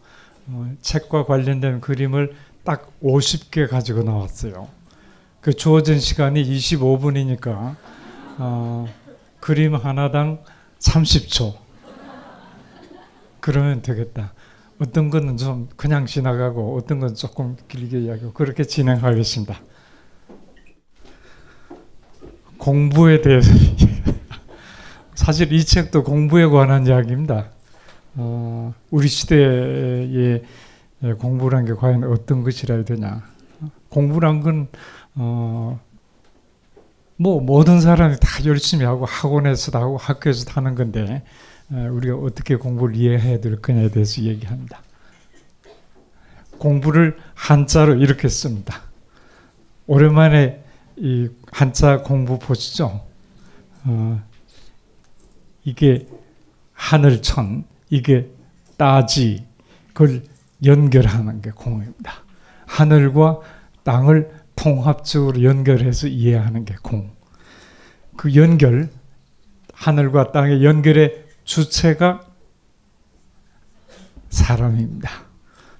어, 0.46 0.72
책과 0.82 1.24
관련된 1.24 1.80
그림을 1.80 2.34
딱 2.62 2.90
50개 3.02 3.68
가지고 3.68 4.02
나왔어요. 4.02 4.68
그 5.40 5.54
주어진 5.54 5.98
시간이 5.98 6.44
25분이니까 6.44 7.76
어, 8.38 8.86
그림 9.40 9.74
하나당 9.74 10.42
30초. 10.78 11.54
그러면 13.40 13.82
되겠다. 13.82 14.32
어떤 14.80 15.08
거는 15.08 15.36
좀 15.36 15.68
그냥 15.76 16.04
지나가고 16.04 16.76
어떤 16.76 17.00
건 17.00 17.14
조금 17.14 17.56
길게 17.68 18.00
이야기하고 18.00 18.32
그렇게 18.34 18.64
진행하겠습니다. 18.64 19.60
공부에 22.64 23.20
대해서 23.20 23.52
사실 25.14 25.52
이 25.52 25.62
책도 25.62 26.02
공부에 26.02 26.46
관한 26.46 26.86
이야기입니다. 26.86 27.50
어, 28.14 28.72
우리 28.90 29.06
시대의 29.06 30.42
공부란 31.18 31.66
게 31.66 31.74
과연 31.74 32.04
어떤 32.04 32.42
것이라 32.42 32.76
해야 32.76 32.84
되냐. 32.86 33.22
공부란 33.90 34.40
건 34.40 34.68
어, 35.14 35.78
뭐 37.16 37.42
모든 37.42 37.82
사람이 37.82 38.16
다 38.18 38.28
열심히 38.46 38.86
하고 38.86 39.04
학원에서도 39.04 39.78
하고 39.78 39.98
학교에서도 39.98 40.52
하는 40.52 40.74
건데 40.74 41.22
우리가 41.70 42.16
어떻게 42.16 42.56
공부를 42.56 42.96
이해해야 42.96 43.40
될 43.40 43.60
거냐에 43.60 43.90
대해서 43.90 44.22
얘기합니다. 44.22 44.80
공부를 46.56 47.18
한자로 47.34 47.96
이렇게 47.96 48.28
씁니다. 48.28 48.80
오랜만에 49.86 50.63
이 50.96 51.28
한자 51.52 52.02
공부 52.02 52.38
보시죠. 52.38 53.04
어, 53.84 54.22
이게 55.64 56.06
하늘천, 56.72 57.64
이게 57.90 58.30
따지, 58.76 59.46
그걸 59.92 60.22
연결하는 60.64 61.42
게 61.42 61.50
공입니다. 61.50 62.14
하늘과 62.66 63.40
땅을 63.82 64.30
통합적으로 64.56 65.42
연결해서 65.42 66.06
이해하는 66.06 66.64
게 66.64 66.74
공. 66.82 67.10
그 68.16 68.34
연결, 68.34 68.90
하늘과 69.72 70.32
땅의 70.32 70.64
연결의 70.64 71.24
주체가 71.44 72.22
사람입니다. 74.30 75.10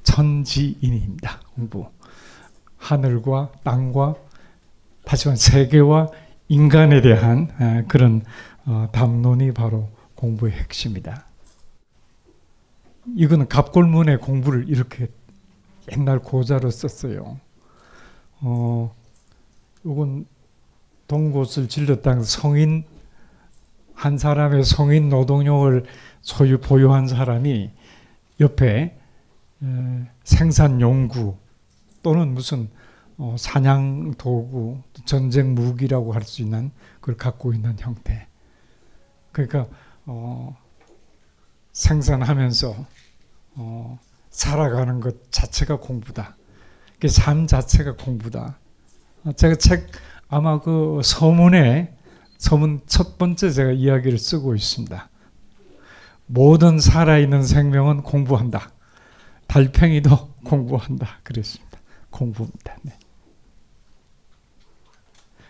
천지인입니다. 0.03 1.41
공부. 1.55 1.89
하늘과 2.77 3.53
땅과 3.65 4.15
다시만 5.15 5.37
세계와 5.37 6.09
인간에 6.49 7.01
대한 7.01 7.87
그런 7.87 8.23
어, 8.67 8.89
담론이 8.91 9.53
바로 9.53 9.89
공부의 10.17 10.53
핵심이다. 10.53 11.25
이거는 13.15 13.47
갑골문의 13.47 14.19
공부를 14.19 14.69
이렇게 14.69 15.07
옛날 15.93 16.19
고자로 16.19 16.69
썼어요. 16.69 17.39
어, 18.41 18.93
이건 19.85 20.27
동곳을 21.07 21.69
질렀다 21.69 22.23
성인 22.23 22.83
한 23.95 24.19
사람의 24.19 24.65
성인 24.65 25.11
노동력을 25.11 25.85
소유 26.23 26.59
보유한 26.59 27.07
사람이 27.07 27.71
옆에 28.41 28.99
에, 29.63 30.07
생산 30.25 30.81
용구 30.81 31.37
또는 32.03 32.35
무슨 32.35 32.69
어, 33.19 33.37
사냥 33.39 34.15
도구, 34.19 34.79
전쟁 35.05 35.55
무기라고 35.55 36.13
할 36.13 36.23
수 36.23 36.43
있는 36.43 36.71
그걸 37.01 37.17
갖고 37.17 37.53
있는 37.53 37.77
형태. 37.79 38.27
그러니까 39.33 39.67
어, 40.07 40.57
생산하면서 41.73 42.87
어, 43.57 43.99
살아가는 44.31 45.01
것 45.01 45.31
자체가 45.31 45.79
공부다. 45.79 46.37
삶 47.09 47.47
자체가 47.47 47.97
공부다. 47.97 48.59
어, 49.25 49.33
제가 49.33 49.57
책 49.57 49.87
아마 50.29 50.61
그 50.61 51.01
서문에 51.05 51.95
서문 52.39 52.81
첫 52.87 53.19
번째 53.19 53.51
제가 53.51 53.73
이야기를 53.73 54.19
쓰고 54.19 54.55
있습니다. 54.55 55.09
모든 56.27 56.79
살아있는 56.79 57.45
생명은 57.45 58.03
공부한다. 58.03 58.71
달팽이도 59.47 60.35
공부한다. 60.45 61.21
그랬습니다. 61.23 61.79
공부입니다. 62.11 62.77
네. 62.83 62.99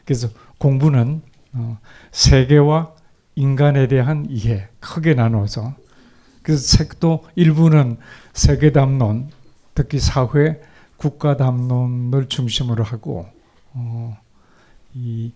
그래서 0.05 0.29
공부는 0.59 1.23
어, 1.53 1.79
세계와 2.13 2.95
인간에 3.37 3.89
대한 3.89 4.27
이해 4.29 4.69
크게 4.81 5.15
나눠서 5.15 5.75
그래서 6.45 6.77
책도 6.77 7.25
일부는 7.37 7.97
세계 8.35 8.71
담론, 8.71 9.31
특히 9.75 9.99
사회 9.99 10.61
국가 10.99 11.39
담론을 11.39 12.29
중심으로 12.29 12.85
하고 12.85 13.27
어, 13.73 14.19
이 14.93 15.33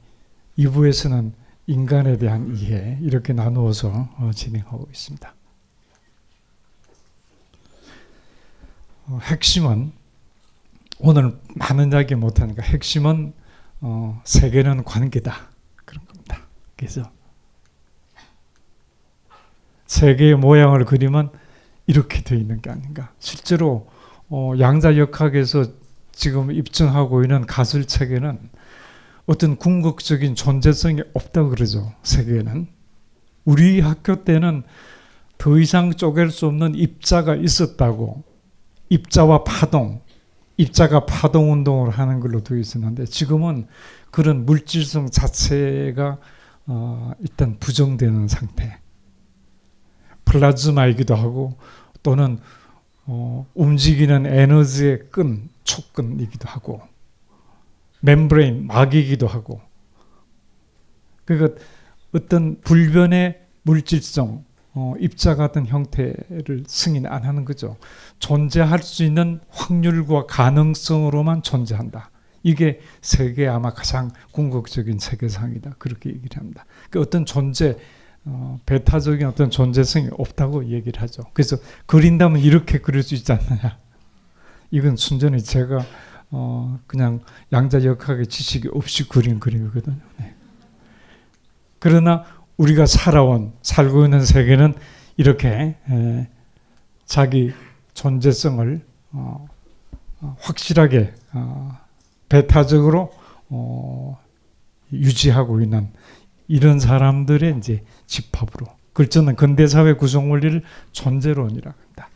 2부에서는 0.58 1.32
인간에 1.66 2.18
대한 2.18 2.54
이해 2.54 2.98
이렇게 3.00 3.32
나누어서 3.32 4.10
어, 4.18 4.30
진행하고 4.34 4.86
있습니다. 4.90 5.34
어, 9.06 9.18
핵심은 9.22 9.92
오늘 11.00 11.38
많은 11.54 11.90
이야기 11.92 12.14
못하니까 12.14 12.62
핵심은 12.62 13.32
어, 13.80 14.20
세계는 14.24 14.84
관계다 14.84 15.48
그런 15.84 16.04
겁니다. 16.06 16.40
그래서 16.76 17.10
세계의 19.86 20.36
모양을 20.36 20.84
그리면 20.84 21.30
이렇게 21.86 22.22
되어 22.22 22.38
있는 22.38 22.60
게 22.60 22.70
아닌가. 22.70 23.12
실제로 23.18 23.88
어, 24.28 24.52
양자역학에서 24.58 25.66
지금 26.12 26.52
입증하고 26.52 27.22
있는 27.22 27.46
가설책에는 27.46 28.50
어떤 29.26 29.56
궁극적인 29.56 30.34
존재성이 30.34 31.02
없다고 31.14 31.50
그러죠. 31.50 31.92
세계에는. 32.02 32.68
우리 33.44 33.80
학교 33.80 34.24
때는 34.24 34.62
더 35.38 35.58
이상 35.58 35.94
쪼갤 35.94 36.30
수 36.30 36.46
없는 36.46 36.74
입자가 36.74 37.36
있었다고. 37.36 38.24
입자와 38.90 39.44
파동, 39.44 40.00
입자가 40.58 41.06
파동 41.06 41.52
운동을 41.52 41.90
하는 41.90 42.20
걸로 42.20 42.42
되어 42.42 42.58
있었는데 42.58 43.06
지금은 43.06 43.66
그런 44.10 44.44
물질성 44.44 45.08
자체가 45.10 46.18
어, 46.66 47.12
일단 47.20 47.58
부정되는 47.58 48.28
상태. 48.28 48.78
플라즈마이기도 50.26 51.14
하고 51.14 51.56
또는 52.02 52.38
어, 53.06 53.46
움직이는 53.54 54.26
에너지의 54.26 55.10
끈, 55.10 55.48
초끈이기도 55.64 56.46
하고 56.48 56.82
membrane, 58.00 58.66
막이기도 58.66 59.26
하고 59.26 59.62
그러니까 61.24 61.58
어떤 62.12 62.60
불변의 62.60 63.40
물질성, 63.62 64.44
어, 64.74 64.94
입자 65.00 65.34
같은 65.34 65.66
형태를 65.66 66.64
승인 66.66 67.06
안 67.06 67.24
하는 67.24 67.44
거죠. 67.44 67.76
존재할 68.18 68.82
수 68.82 69.04
있는 69.04 69.40
확률과 69.48 70.26
가능성으로만 70.26 71.42
존재한다. 71.42 72.10
이게 72.42 72.80
세계 73.00 73.48
아마 73.48 73.72
가장 73.72 74.12
궁극적인 74.32 74.98
세계상이다. 74.98 75.74
그렇게 75.78 76.10
얘기를 76.10 76.36
합니다. 76.36 76.64
그 76.90 77.00
어떤 77.00 77.26
존재, 77.26 77.76
어, 78.24 78.58
배타적인 78.66 79.26
어떤 79.26 79.50
존재성이 79.50 80.08
없다고 80.12 80.68
얘기를 80.70 81.02
하죠. 81.02 81.24
그래서 81.32 81.56
그린다면 81.86 82.40
이렇게 82.40 82.78
그릴 82.78 83.02
수 83.02 83.14
있지 83.14 83.32
않느냐. 83.32 83.78
이건 84.70 84.96
순전히 84.96 85.42
제가 85.42 85.84
어, 86.30 86.78
그냥 86.86 87.20
양자역학의 87.52 88.26
지식이 88.26 88.68
없이 88.72 89.08
그린 89.08 89.40
그림이거든요. 89.40 89.96
네. 90.18 90.34
그러나 91.78 92.24
우리가 92.58 92.86
살아온 92.86 93.52
살고 93.62 94.04
있는 94.04 94.24
세계는 94.24 94.74
이렇게 95.16 95.76
에, 95.90 96.28
자기 97.06 97.52
존재성을 97.94 98.80
어, 99.12 99.48
어 100.20 100.36
확실하게 100.40 101.14
어, 101.32 101.78
배타적으로 102.28 103.12
어, 103.48 104.20
유지하고 104.92 105.60
있는 105.60 105.90
이런 106.48 106.78
사람들의 106.78 107.56
이제 107.58 107.84
집합으로 108.06 108.66
글자는 108.92 109.36
근대 109.36 109.66
사회 109.66 109.94
구성 109.94 110.30
원리를 110.30 110.62
존재론이라고 110.92 111.78
합니다. 111.80 112.08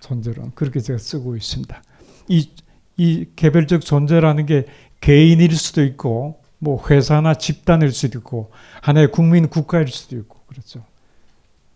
존재론 0.00 0.52
그렇게 0.54 0.80
제가 0.80 0.98
쓰고 0.98 1.36
있습니다. 1.36 1.82
이, 2.28 2.50
이 2.96 3.26
개별적 3.34 3.80
존재라는 3.80 4.46
게 4.46 4.66
개인일 5.00 5.56
수도 5.56 5.82
있고 5.82 6.41
뭐 6.62 6.80
회사나 6.88 7.34
집단일 7.34 7.90
수도 7.90 8.20
있고 8.20 8.52
하나의 8.82 9.10
국민 9.10 9.48
국가일 9.48 9.88
수도 9.88 10.16
있고 10.16 10.38
그렇죠. 10.46 10.84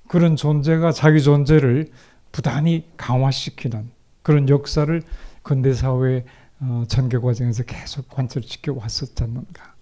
그런 0.06 0.36
존재가 0.36 0.92
자기 0.92 1.20
존재를 1.20 1.90
부단히 2.30 2.88
강화시키는 2.96 3.90
그런 4.22 4.48
역사를 4.48 5.02
근대 5.42 5.72
사회에 5.72 6.24
어, 6.60 6.84
전개 6.86 7.18
과정에서 7.18 7.64
계속 7.64 8.08
관철시켜 8.08 8.74
왔었지 8.74 9.24
않는가. 9.24 9.74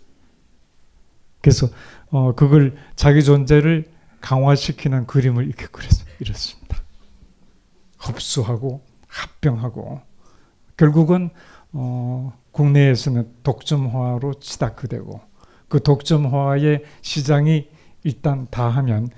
그래서 1.43 1.69
어, 2.09 2.35
그걸 2.35 2.75
자기 2.97 3.23
존재를 3.23 3.93
강화시키는 4.23 5.07
그림을 5.07 5.47
이렇게 5.47 5.67
그렸, 5.67 5.91
이렇습니다. 6.19 6.79
흡수하고 7.99 8.83
합병하고 9.07 10.01
결국은 10.79 11.29
어, 11.73 12.33
국내에서는 12.55 13.29
독점화로 13.43 14.35
치닫게되고 14.35 15.21
그 15.69 15.83
독점화의 15.83 16.85
시장이 17.03 17.69
일단 18.05 18.47
다 18.51 18.69
하면 18.69 19.09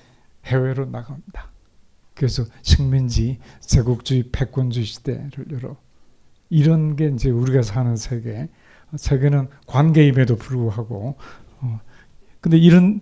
해외로 0.47 0.87
나갑니다. 0.87 1.51
그래서 2.14 2.45
식민지, 2.62 3.39
제국주의, 3.61 4.30
패권주의 4.32 4.87
시대를 4.87 5.53
열어 5.53 5.76
이런 6.49 6.97
게 6.97 7.09
이제 7.09 7.28
우리가 7.28 7.61
사는 7.61 7.95
세계, 7.97 8.49
세계는 8.97 9.49
관계임에도 9.66 10.37
불구하고, 10.37 11.16
어, 11.61 11.80
근데 12.41 12.57
이런 12.57 13.01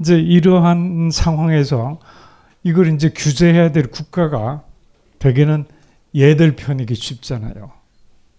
이제 0.00 0.18
이러한 0.18 1.10
상황에서 1.12 2.00
이걸 2.62 2.94
이제 2.94 3.10
규제해야 3.10 3.72
될 3.72 3.88
국가가 3.90 4.64
대개는 5.18 5.66
얘들 6.16 6.56
편이기 6.56 6.94
쉽잖아요. 6.94 7.70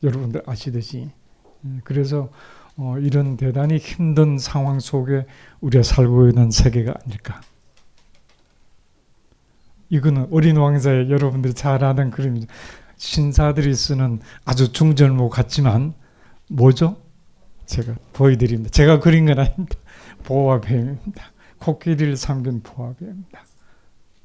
여러분들 0.02 0.42
아시듯이. 0.48 1.12
예, 1.66 1.82
그래서 1.84 2.30
어, 2.78 2.98
이런 3.00 3.38
대단히 3.38 3.78
힘든 3.78 4.38
상황 4.38 4.80
속에 4.80 5.26
우리가 5.62 5.84
살고 5.84 6.30
있는 6.30 6.52
세계가 6.52 6.94
아닐까. 7.06 7.42
이거는 9.90 10.28
어린 10.32 10.58
왕자의 10.58 11.10
여러분들이 11.10 11.54
잘 11.54 11.84
아는 11.84 12.12
그림이죠. 12.12 12.48
신사들이 12.98 13.74
쓰는 13.76 14.20
아주 14.44 14.72
중절모 14.72 15.30
같지만 15.30 15.94
뭐죠? 16.50 16.98
제가 17.66 17.96
보여드립니다. 18.14 18.70
제가 18.72 19.00
그린 19.00 19.26
건 19.26 19.40
아닙니다. 19.40 19.76
보아뱀입니다. 20.24 21.32
코끼리를 21.60 22.16
삼긴 22.18 22.62
보아뱀입니다. 22.62 23.46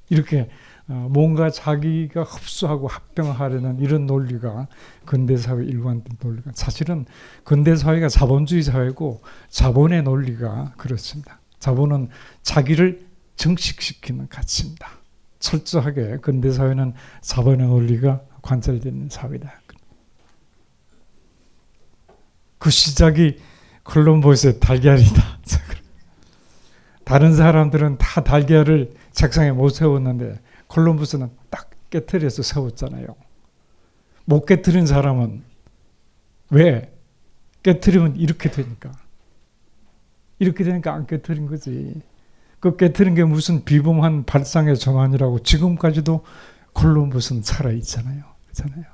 이렇게 0.08 0.42
어, 0.42 0.46
뭔가 0.94 1.50
자기가 1.50 2.24
흡수하고 2.24 2.88
합병하려는 2.88 3.78
이런 3.78 4.06
논리가 4.06 4.66
근대 5.04 5.36
사회 5.36 5.64
일관된 5.64 6.18
논리가 6.20 6.50
사실은 6.54 7.06
근대 7.44 7.76
사회가 7.76 8.08
자본주의 8.08 8.62
사회고 8.62 9.22
자본의 9.48 10.02
논리가 10.02 10.74
그렇습니다. 10.76 11.38
자본은 11.60 12.08
자기를 12.42 13.06
증식시키는 13.36 14.28
가치입니다. 14.28 14.90
철저하게 15.38 16.18
근대 16.18 16.50
사회는 16.50 16.94
자본의 17.20 17.68
논리가 17.68 18.22
관철되는 18.42 19.08
사회다. 19.10 19.52
그 22.58 22.70
시작이 22.70 23.38
콜럼버스의 23.84 24.60
달걀이다. 24.60 25.38
다른 27.04 27.34
사람들은 27.34 27.98
다 27.98 28.22
달걀을 28.22 28.92
책상에 29.12 29.52
못 29.52 29.70
세웠는데 29.70 30.38
콜럼버스는 30.70 31.30
딱 31.50 31.70
깨트려서 31.90 32.42
세웠잖아요. 32.42 33.06
못 34.24 34.46
깨트린 34.46 34.86
사람은 34.86 35.42
왜? 36.50 36.92
깨트리면 37.62 38.16
이렇게 38.16 38.50
되니까. 38.50 38.92
이렇게 40.38 40.64
되니까 40.64 40.94
안 40.94 41.06
깨트린 41.06 41.46
거지. 41.46 42.00
그 42.60 42.76
깨트린 42.76 43.14
게 43.14 43.24
무슨 43.24 43.64
비범한 43.64 44.24
발상의 44.24 44.78
전환이라고 44.78 45.40
지금까지도 45.40 46.24
콜럼버스는 46.72 47.42
살아 47.42 47.70
있잖아요. 47.72 48.24
그렇잖아요. 48.44 48.84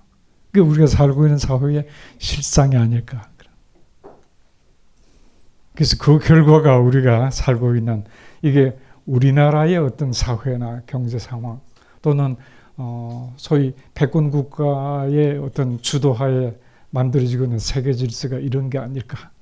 그게 0.47 0.61
우리가 0.61 0.87
살고 0.87 1.27
있는 1.27 1.39
사회의 1.39 1.87
실상이 2.18 2.77
아닐까. 2.77 3.29
그래서 5.74 5.97
그 5.99 6.18
결과가 6.18 6.79
우리가 6.79 7.31
살고 7.31 7.77
있는 7.77 8.05
이게 8.41 8.79
우리나라의 9.05 9.77
어떤 9.77 10.12
사회나 10.12 10.83
경제 10.87 11.18
상황 11.18 11.61
또는 12.07 12.36
어 12.76 13.34
소위 13.36 13.74
패권 13.94 14.30
국가의 14.30 15.38
어떤 15.38 15.82
주도하에 15.82 16.57
만들어지고 16.90 17.44
있는 17.44 17.59
세계 17.59 17.92
질서가 17.92 18.38
이런 18.38 18.70
게 18.70 18.78
아닐까. 18.78 19.32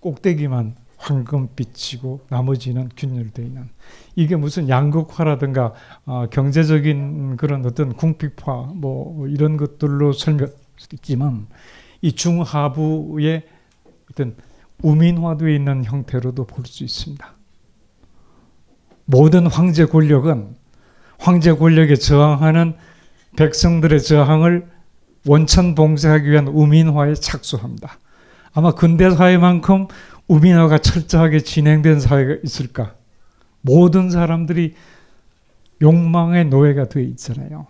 꼭대기만 0.00 0.76
황금빛이고 0.98 2.26
나머지는 2.28 2.90
균열되어 2.94 3.46
있는 3.46 3.70
이게 4.14 4.36
무슨 4.36 4.68
양극화라든가 4.68 5.72
어, 6.04 6.26
경제적인 6.30 7.38
그런 7.38 7.64
어떤 7.64 7.94
궁핍화 7.94 8.72
뭐 8.74 9.26
이런 9.28 9.56
것들로 9.56 10.12
설명했지만 10.12 11.46
이 12.02 12.12
중하부의 12.12 13.42
어떤 14.10 14.36
우민화되어 14.82 15.48
있는 15.48 15.84
형태로도 15.84 16.44
볼 16.44 16.66
수 16.66 16.84
있습니다. 16.84 17.34
모든 19.06 19.46
황제 19.46 19.86
권력은 19.86 20.59
황제 21.20 21.52
권력에 21.52 21.96
저항하는 21.96 22.74
백성들의 23.36 24.02
저항을 24.02 24.66
원천 25.26 25.74
봉쇄하기 25.74 26.30
위한 26.30 26.48
우민화에 26.48 27.14
착수합니다. 27.14 27.98
아마 28.52 28.72
근대 28.72 29.10
사회만큼 29.10 29.86
우민화가 30.26 30.78
철저하게 30.78 31.40
진행된 31.40 32.00
사회가 32.00 32.36
있을까? 32.42 32.94
모든 33.60 34.10
사람들이 34.10 34.74
욕망의 35.82 36.46
노예가 36.46 36.88
되어 36.88 37.02
있잖아요. 37.02 37.66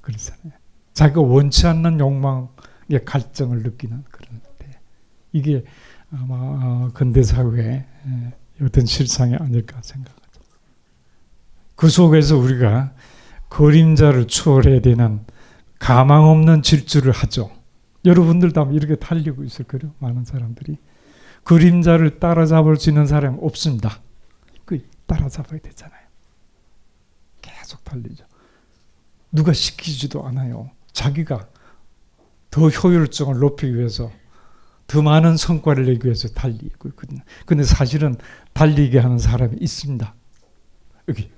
그렇잖아요. 0.00 0.52
자기가 0.94 1.20
원치 1.20 1.66
않는 1.66 2.00
욕망의 2.00 3.04
갈증을 3.04 3.62
느끼는 3.62 4.04
그런 4.10 4.40
데 4.58 4.70
이게 5.32 5.64
아마 6.10 6.34
어, 6.34 6.90
근대 6.94 7.22
사회의 7.22 7.84
어떤 8.62 8.86
실상이 8.86 9.34
아닐까 9.34 9.80
생각합니다. 9.82 10.23
그 11.76 11.88
속에서 11.88 12.36
우리가 12.36 12.92
그림자를 13.48 14.26
추월해야 14.26 14.80
되는 14.80 15.24
가망 15.78 16.24
없는 16.24 16.62
질주를 16.62 17.12
하죠. 17.12 17.50
여러분들도 18.04 18.70
이렇게 18.72 18.96
달리고 18.96 19.44
있을 19.44 19.64
거예요. 19.64 19.94
많은 19.98 20.24
사람들이. 20.24 20.78
그림자를 21.44 22.18
따라잡을 22.18 22.76
수 22.76 22.90
있는 22.90 23.06
사람이 23.06 23.38
없습니다. 23.40 24.00
그 24.64 24.86
따라잡아야 25.06 25.60
되잖아요. 25.60 26.00
계속 27.42 27.84
달리죠. 27.84 28.24
누가 29.30 29.52
시키지도 29.52 30.26
않아요. 30.26 30.70
자기가 30.92 31.48
더 32.50 32.68
효율성을 32.68 33.38
높이기 33.38 33.76
위해서 33.76 34.10
더 34.86 35.02
많은 35.02 35.36
성과를 35.36 35.86
내기 35.86 36.06
위해서 36.06 36.28
달리고 36.28 36.88
있거든요. 36.90 37.20
근데 37.46 37.64
사실은 37.64 38.16
달리게 38.52 38.98
하는 38.98 39.18
사람이 39.18 39.56
있습니다. 39.60 40.14
여기 41.08 41.30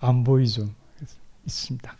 안 0.00 0.24
보이죠. 0.24 0.68
있습니다. 1.44 1.96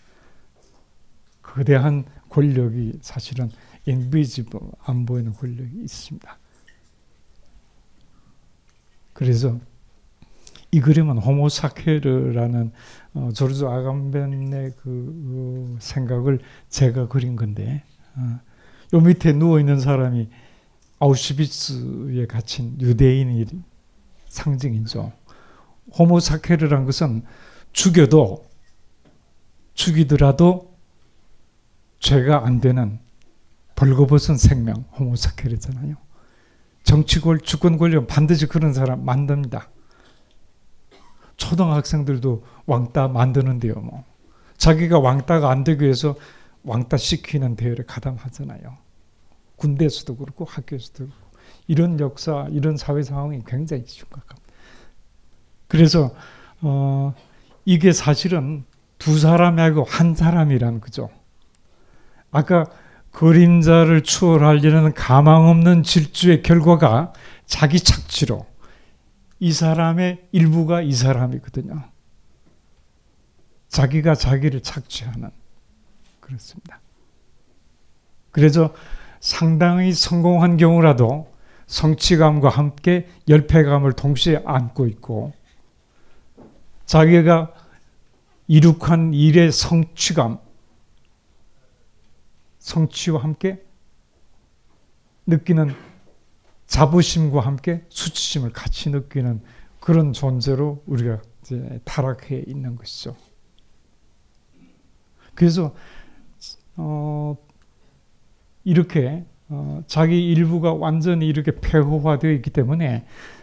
거대한 1.43 2.05
권력이 2.29 2.99
사실은 3.03 3.51
invisible 3.87 4.71
안 4.85 5.07
보이는 5.07 5.33
권력이 5.33 5.83
있습니다. 5.83 6.39
그래서 9.13 9.59
이 10.73 10.81
그림은 10.81 11.19
호모사케르라는 11.19 12.73
어, 13.15 13.31
조르주 13.35 13.69
아감벤의 13.69 14.75
그 14.81 15.75
어, 15.75 15.77
생각을 15.81 16.39
제가 16.69 17.09
그린 17.09 17.35
건데 17.35 17.83
어, 18.15 18.41
요 18.95 19.01
밑에 19.01 19.33
누워 19.33 19.59
있는 19.59 19.81
사람이 19.81 20.29
아우슈비츠에 21.01 22.27
갇힌 22.27 22.81
유대인의 22.81 23.47
상징이죠. 24.29 25.13
호모사케르란 25.99 26.85
것은 26.85 27.25
죽여도 27.73 28.49
죽이더라도 29.75 30.77
죄가 32.01 32.47
안 32.47 32.61
되는 32.61 32.99
벌거벗은 33.77 34.37
생명 34.37 34.85
호모사케르잖아요. 34.99 35.97
정치권 36.83 37.41
주권 37.43 37.79
권력 37.79 38.07
반드시 38.07 38.47
그런 38.47 38.73
사람 38.73 39.05
만듭니다. 39.05 39.69
초등학생들도 41.37 42.45
왕따 42.67 43.09
만드는데요. 43.09 43.75
뭐 43.75 44.05
자기가 44.59 44.99
왕따가 44.99 45.51
안 45.51 45.65
되기 45.65 45.85
위해서 45.85 46.15
왕따 46.65 46.99
시키는 46.99 47.57
대회를 47.57 47.87
가담하잖아요. 47.87 48.77
군대에서도 49.57 50.17
그렇고 50.17 50.45
학교에서도 50.45 51.07
그렇고 51.07 51.31
이런 51.67 51.99
역사, 52.01 52.47
이런 52.51 52.77
사회 52.77 53.03
상황이 53.03 53.43
굉장히 53.47 53.85
심각합니다. 53.87 54.37
그래서 55.69 56.15
어, 56.61 57.15
이게 57.65 57.93
사실은 57.93 58.65
두 58.99 59.19
사람이 59.19 59.61
아니고 59.61 59.85
한 59.85 60.15
사람이란 60.15 60.81
거죠. 60.81 61.11
아까 62.31 62.67
그림자를 63.13 64.03
추월하려는 64.03 64.95
가망 64.95 65.49
없는 65.49 65.83
질주의 65.83 66.43
결과가 66.43 67.13
자기 67.47 67.81
착취로 67.81 68.47
이 69.41 69.53
사람의 69.53 70.29
일부가 70.33 70.83
이 70.83 70.93
사람이거든요. 70.93 71.83
자기가 73.69 74.15
자기를 74.15 74.63
착취하는 74.63 75.31
그렇습니다. 76.21 76.81
그래서 78.31 78.75
상당히 79.21 79.93
성공한 79.93 80.57
경우라도 80.57 81.33
성취감과 81.67 82.49
함께 82.49 83.09
열패감을 83.29 83.93
동시에 83.93 84.43
안고 84.45 84.87
있고 84.87 85.33
자기가 86.91 87.55
이룩한 88.49 89.15
일의 89.15 89.53
성취감, 89.53 90.41
성취와 92.59 93.23
함께 93.23 93.65
느끼는 95.25 95.73
자부심과 96.67 97.43
함께 97.43 97.85
수치심을 97.91 98.51
같이 98.51 98.91
느끼는 98.91 99.41
그런 99.79 100.13
존재로 100.13 100.83
우리가 100.87 101.23
타락해 101.85 102.43
있는 102.49 102.75
것이죠. 102.75 103.15
그래서 105.37 105.73
어, 106.75 107.37
이렇게 108.65 109.25
어, 109.49 109.85
자기 109.87 110.27
일부가 110.29 110.75
완전히 110.75 111.29
이렇게 111.29 111.53
폐허화되어 111.53 112.33
있기 112.33 112.51
때문에 112.51 113.07
어, 113.07 113.40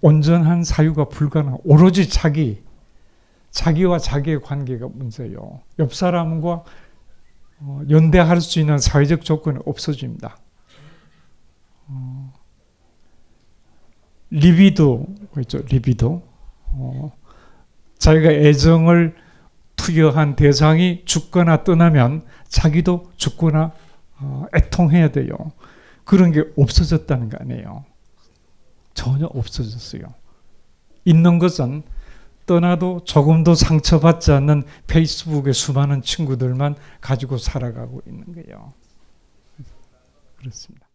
온전한 0.00 0.64
사유가 0.64 1.06
불가능. 1.06 1.58
오로지 1.64 2.08
자기, 2.08 2.62
자기와 3.50 3.98
자기의 3.98 4.40
관계가 4.40 4.88
문제요. 4.92 5.60
옆 5.78 5.94
사람과 5.94 6.64
어, 7.64 7.80
연대할 7.88 8.40
수 8.40 8.58
있는 8.58 8.78
사회적 8.78 9.24
조건이 9.24 9.58
없어집니다. 9.64 10.36
어, 11.86 12.32
리비도 14.30 15.06
있죠. 15.42 15.58
리비도. 15.68 16.22
어, 16.72 17.12
자기가 17.98 18.30
애정을 18.30 19.14
투여한 19.76 20.36
대상이 20.36 21.02
죽거나 21.04 21.62
떠나면 21.62 22.24
자기도 22.48 23.12
죽거나 23.16 23.72
어, 24.18 24.46
애통해야 24.56 25.12
돼요. 25.12 25.32
그런 26.04 26.32
게 26.32 26.44
없어졌다는 26.56 27.28
거 27.28 27.38
아니에요. 27.40 27.84
전혀 28.94 29.26
없어졌어요. 29.26 30.02
있는 31.04 31.38
것은 31.38 31.82
떠나도 32.46 33.04
조금도 33.04 33.54
상처받지 33.54 34.32
않는 34.32 34.64
페이스북의 34.86 35.54
수많은 35.54 36.02
친구들만 36.02 36.76
가지고 37.00 37.38
살아가고 37.38 38.02
있는 38.06 38.32
거예요. 38.34 38.74
그렇습니다. 40.36 40.88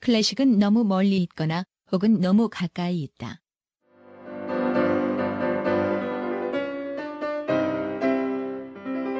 클래식은 0.00 0.58
너무 0.58 0.84
멀리 0.84 1.18
있거나 1.24 1.64
혹은 1.92 2.20
너무 2.20 2.48
가까이 2.48 3.02
있다. 3.02 3.40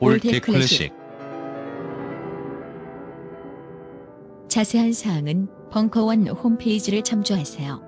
all 0.00 0.16
that 0.16 0.38
클래식 0.40 0.92
자세한 4.48 4.92
사항은 4.92 5.48
벙커원 5.70 6.28
홈페이지를 6.28 7.02
참조하세요. 7.02 7.82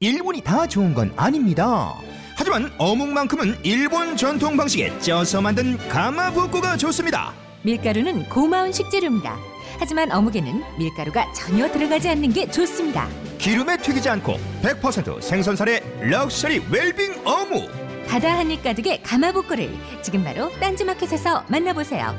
일본이 0.00 0.40
다 0.40 0.66
좋은 0.66 0.94
건 0.94 1.12
아닙니다. 1.16 1.94
하지만 2.36 2.72
어묵만큼은 2.78 3.58
일본 3.62 4.16
전통 4.16 4.56
방식에 4.56 4.96
쪄서 4.98 5.40
만든 5.40 5.76
가마보코가 5.88 6.76
좋습니다. 6.76 7.32
밀가루는 7.62 8.28
고마운 8.28 8.72
식재료입니다. 8.72 9.38
하지만 9.78 10.10
어묵에는 10.10 10.62
밀가루가 10.78 11.32
전혀 11.32 11.70
들어가지 11.70 12.08
않는 12.08 12.32
게 12.32 12.50
좋습니다. 12.50 13.08
기름에 13.38 13.76
튀기지 13.76 14.08
않고 14.08 14.36
100% 14.62 15.20
생선살의 15.20 16.08
럭셔리 16.10 16.62
웰빙 16.70 17.22
어묵. 17.24 17.81
바다 18.08 18.38
한입 18.38 18.62
가득의 18.62 19.02
가마복고를 19.02 19.70
지금 20.02 20.22
바로 20.24 20.50
딴지마켓에서 20.60 21.44
만나보세요. 21.48 22.14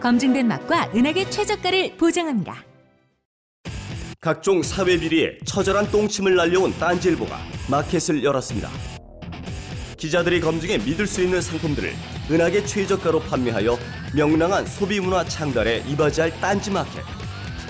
검증된 0.00 0.46
맛과 0.46 0.90
은하계 0.94 1.30
최저가를 1.30 1.96
보장합니다. 1.96 2.64
각종 4.20 4.62
사회 4.62 4.98
비리에 4.98 5.38
처절한 5.44 5.90
똥침을 5.90 6.36
날려온 6.36 6.72
딴지일보가 6.78 7.36
마켓을 7.68 8.22
열었습니다. 8.22 8.70
기자들이 9.96 10.40
검증해 10.40 10.78
믿을 10.78 11.06
수 11.06 11.22
있는 11.22 11.40
상품들을 11.40 11.92
은하계 12.30 12.64
최저가로 12.64 13.20
판매하여 13.20 13.78
명랑한 14.14 14.66
소비 14.66 15.00
문화 15.00 15.24
창달에 15.24 15.84
이바지할 15.88 16.40
딴지 16.40 16.70
마켓. 16.70 17.02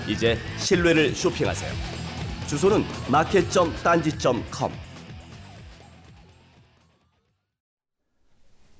이제 0.07 0.37
신뢰를 0.57 1.15
쇼핑하세요. 1.15 1.71
주소는 2.47 2.83
마켓.딴지.com. 3.07 4.71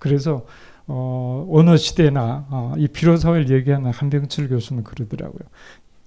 그래서 0.03 0.45
어, 0.85 1.47
어느 1.49 1.77
시대나 1.77 2.45
어, 2.49 2.73
이 2.77 2.89
필요사회를 2.89 3.49
얘기하는 3.51 3.89
한병철 3.89 4.49
교수는 4.49 4.83
그러더라고요. 4.83 5.47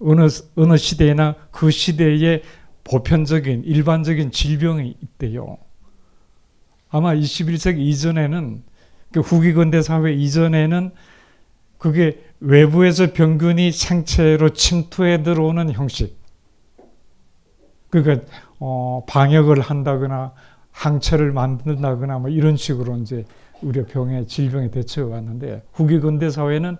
어느 0.01 0.28
어느 0.55 0.76
시대나 0.76 1.34
그 1.51 1.70
시대에 1.70 2.42
보편적인 2.84 3.64
일반적인 3.64 4.32
질병이 4.32 4.99
있대요. 5.03 5.57
아마 6.90 7.14
21세기 7.14 7.78
이전에는 7.78 8.62
그 9.12 9.20
후기 9.20 9.55
근대 9.55 9.80
사회 9.80 10.12
이전에는 10.12 10.90
그게 11.78 12.22
외부에서 12.40 13.14
병균이 13.14 13.72
생체로 13.72 14.51
침투해 14.51 15.22
들어오는 15.22 15.72
형식. 15.72 16.18
그러니까 17.88 18.26
어, 18.61 19.07
방역을 19.09 19.62
한다거나 19.62 20.34
항체를 20.70 21.32
만든다거나 21.32 22.18
뭐 22.18 22.28
이런 22.28 22.59
식으로 22.59 22.99
이제 22.99 23.24
병에 23.88 24.26
질병에 24.26 24.70
대처해 24.70 25.11
왔는데 25.11 25.62
후기 25.72 25.98
근대 26.00 26.30
사회는 26.30 26.76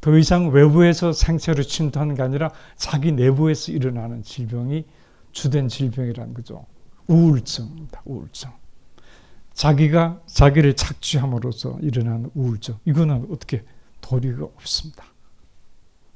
더 0.00 0.16
이상 0.16 0.48
외부에서 0.48 1.12
생체로 1.12 1.62
침투하는 1.62 2.14
게 2.14 2.22
아니라 2.22 2.50
자기 2.76 3.12
내부에서 3.12 3.72
일어나는 3.72 4.22
질병이 4.22 4.84
주된 5.32 5.68
질병이라는 5.68 6.34
거죠. 6.34 6.66
우울증입니다. 7.06 8.02
우울증. 8.04 8.50
자기가 9.52 10.20
자기를 10.26 10.74
착취함으로써 10.74 11.78
일어나는 11.82 12.30
우울증. 12.34 12.76
이거는 12.84 13.28
어떻게 13.30 13.62
도리가 14.00 14.44
없습니다. 14.44 15.04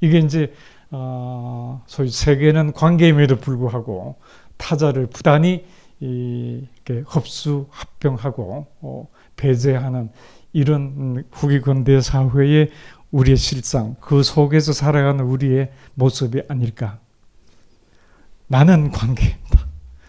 이게 0.01 0.19
이제 0.19 0.53
어, 0.91 1.83
소위 1.87 2.09
세계는 2.09 2.73
관계임에도 2.73 3.37
불구하고 3.37 4.17
타자를 4.57 5.07
부단히 5.07 5.67
이렇게 6.01 7.03
흡수 7.07 7.67
합병하고 7.71 8.67
어, 8.81 9.09
배제하는 9.37 10.11
이런 10.53 11.25
후기 11.31 11.61
근대 11.61 12.01
사회의 12.01 12.71
우리의 13.11 13.37
실상, 13.37 13.97
그 14.01 14.23
속에서 14.23 14.73
살아가는 14.73 15.25
우리의 15.25 15.71
모습이 15.95 16.43
아닐까. 16.49 16.99
나는 18.49 18.91
관계입니다. 18.91 19.67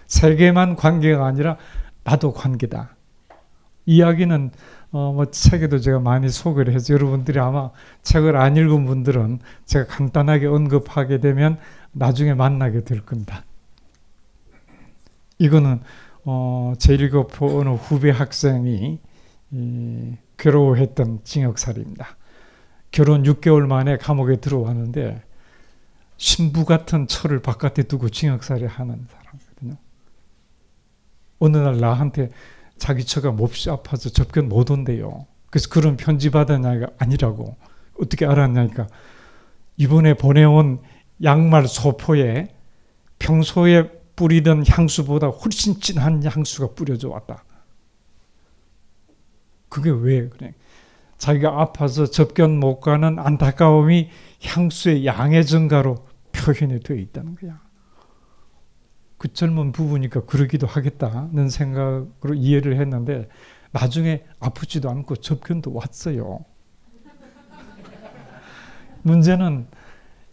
세계만 0.07 0.75
관계가 0.75 1.25
아니라 1.25 1.57
나도 2.03 2.33
관계다. 2.33 2.95
이야기는 3.85 4.51
어, 4.91 5.11
뭐 5.13 5.25
책에도 5.25 5.79
제가 5.79 5.99
많이 5.99 6.29
소개를 6.29 6.73
해서 6.73 6.93
여러분들이 6.93 7.39
아마 7.39 7.71
책을 8.03 8.37
안 8.37 8.55
읽은 8.55 8.85
분들은 8.85 9.39
제가 9.65 9.87
간단하게 9.87 10.47
언급하게 10.47 11.19
되면 11.19 11.57
나중에 11.91 12.33
만나게 12.33 12.83
될 12.85 13.01
겁니다. 13.01 13.43
이거는 15.37 15.81
어, 16.23 16.73
제1급 16.77 17.41
어느 17.41 17.69
후배 17.69 18.09
학생이 18.09 18.69
이, 18.75 18.99
괴로워했던 20.37 21.23
징역살이입니다. 21.23 22.17
결혼 22.91 23.23
6개월 23.23 23.65
만에 23.67 23.97
감옥에 23.97 24.37
들어왔는데 24.37 25.21
신부 26.17 26.65
같은 26.65 27.07
처를 27.07 27.41
바깥에 27.41 27.83
두고 27.83 28.09
징역살이 28.09 28.65
하는 28.65 29.07
사람이거든요. 29.09 29.77
어느 31.39 31.57
날 31.57 31.79
나한테 31.79 32.31
자기 32.77 33.05
처가 33.05 33.31
몹시 33.31 33.69
아파서 33.69 34.09
접견 34.09 34.49
못 34.49 34.69
온대요. 34.71 35.25
그래서 35.49 35.69
그런 35.69 35.95
편지 35.95 36.31
받았냐가 36.31 36.87
아니라고 36.97 37.55
어떻게 37.99 38.25
알았냐니까 38.25 38.87
이번에 39.77 40.15
보내온 40.15 40.81
양말 41.23 41.67
소포에 41.67 42.53
평소에 43.19 43.89
뿌리던 44.17 44.65
향수보다 44.67 45.27
훨씬 45.27 45.79
진한 45.79 46.23
향수가 46.23 46.73
뿌려져 46.75 47.09
왔다. 47.09 47.44
그게 49.75 49.89
왜 49.89 50.29
그래? 50.29 50.53
자기가 51.17 51.59
아파서 51.59 52.05
접견 52.05 52.61
못 52.61 52.79
가는 52.79 53.19
안타까움이 53.19 54.09
향수의 54.41 55.05
양의 55.05 55.45
증가로 55.45 55.97
표현이 56.31 56.79
되어 56.79 56.95
있다는 56.95 57.35
거야. 57.35 57.59
그 59.17 59.33
젊은 59.33 59.73
부부니까 59.73 60.23
그러기도 60.23 60.65
하겠다는 60.65 61.49
생각으로 61.49 62.35
이해를 62.35 62.79
했는데 62.79 63.27
나중에 63.73 64.23
아프지도 64.39 64.89
않고 64.89 65.17
접견도 65.17 65.73
왔어요. 65.73 66.45
문제는 69.03 69.67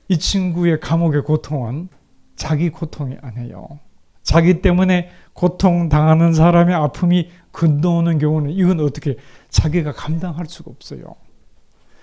이 0.07 0.19
친구의 0.19 0.79
감옥의 0.79 1.25
고통은 1.25 1.89
자기 2.37 2.71
고통이 2.71 3.17
아니에요. 3.21 3.81
자기 4.23 4.63
때문에 4.63 5.11
고통 5.33 5.89
당하는 5.89 6.33
사람의 6.33 6.77
아픔이 6.77 7.29
건너오는 7.53 8.19
경우는 8.19 8.51
이건 8.51 8.81
어떻게 8.81 9.17
자기가 9.49 9.93
감당할 9.93 10.47
수가 10.47 10.71
없어요. 10.71 11.15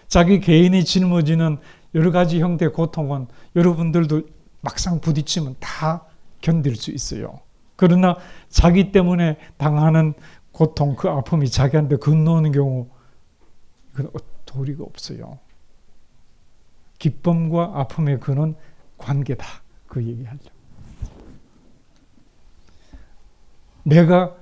자기 0.08 0.40
개인이 0.40 0.84
짊어지는 0.84 1.58
여러 1.96 2.12
가지 2.12 2.40
형태의 2.40 2.74
고통은 2.74 3.28
여러분들도 3.56 4.22
막상 4.62 5.00
부딪히면 5.02 5.56
다 5.60 6.06
견딜 6.42 6.76
수 6.76 6.92
있어요. 6.92 7.40
그러나 7.76 8.16
자기 8.50 8.92
때문에 8.92 9.38
당하는 9.58 10.14
고통, 10.52 10.96
그 10.96 11.08
아픔이 11.08 11.50
자기한테 11.50 11.98
건너오는 11.98 12.52
경우 12.52 12.90
이건 13.94 14.12
도리가 14.46 14.84
없어요. 14.84 15.40
기쁨과 16.98 17.72
아픔의 17.76 18.20
근원 18.20 18.56
관계다. 18.98 19.46
그 19.88 20.04
얘기하죠. 20.04 20.50
내가 23.84 24.36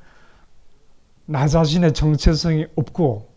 나 1.27 1.47
자신의 1.47 1.93
정체성이 1.93 2.65
없고 2.75 3.27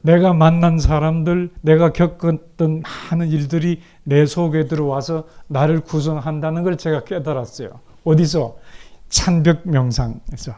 내가 0.00 0.32
만난 0.32 0.78
사람들, 0.78 1.50
내가 1.62 1.92
겪었던 1.92 2.82
많은 3.10 3.28
일들이 3.28 3.80
내 4.04 4.24
속에 4.24 4.66
들어와서 4.66 5.26
나를 5.48 5.80
구성한다는 5.80 6.62
걸 6.62 6.76
제가 6.76 7.04
깨달았어요. 7.04 7.80
어디서? 8.04 8.56
찬벽 9.08 9.68
명상에서. 9.68 10.54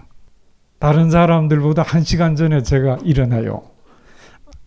다른 0.78 1.10
사람들보다 1.10 1.82
한 1.82 2.04
시간 2.04 2.36
전에 2.36 2.62
제가 2.62 2.98
일어나요. 3.02 3.62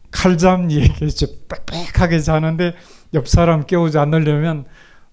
칼잠 0.10 0.72
얘기했죠. 0.72 1.28
빽빽하게 1.48 2.20
자는데 2.20 2.74
옆 3.14 3.28
사람 3.28 3.66
깨우지 3.66 3.98
않으려면 3.98 4.66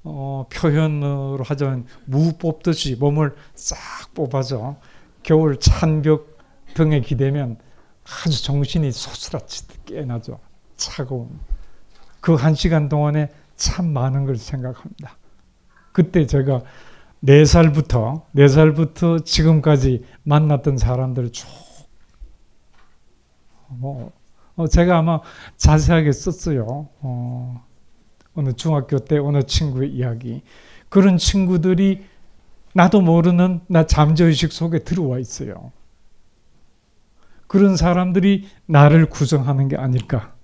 어, 0.03 0.47
표현으로 0.53 1.41
하자면 1.45 1.87
무 2.07 2.39
뽑듯이 2.39 2.97
몸을 2.97 3.35
싹 3.55 3.79
뽑아서 4.14 4.77
겨울 5.23 5.59
찬벽 5.59 6.39
등에 6.75 7.01
기대면 7.01 7.59
아주 8.05 8.43
정신이 8.43 8.93
소스라치듯 8.93 9.85
깨나죠. 9.87 10.39
차가운. 10.77 11.39
그 12.21 12.35
한 12.35 12.55
시간 12.55 12.89
동안에 12.89 13.31
참 13.57 13.93
많은 13.93 14.25
걸 14.27 14.37
생각합니다. 14.37 15.16
그때 15.93 16.27
제가 16.27 16.62
네 17.21 17.45
살부터 17.45 18.27
네 18.33 18.47
살부터 18.49 19.21
지금까지 19.21 20.05
만났던 20.23 20.79
사람들 20.79 21.33
쭉 21.33 21.49
뭐, 23.69 24.12
어, 24.57 24.66
제가 24.66 24.99
아마 24.99 25.21
자세하게 25.57 26.12
썼어요. 26.12 26.89
어, 27.01 27.64
어느 28.35 28.53
중학교 28.53 28.99
때 28.99 29.19
어느 29.19 29.43
친구의 29.43 29.91
이야기. 29.93 30.43
그런 30.89 31.19
친구들이 31.19 32.05
나도 32.79 33.01
모르는 33.01 33.62
나 33.66 33.87
잠재의식 33.87 34.53
속에 34.53 34.85
들어와 34.85 35.18
있어요. 35.18 35.72
그런 37.49 37.76
사람들이 37.76 38.47
나를 38.66 39.07
구성하는 39.07 39.66
게 39.66 39.76
아닐까. 39.76 40.37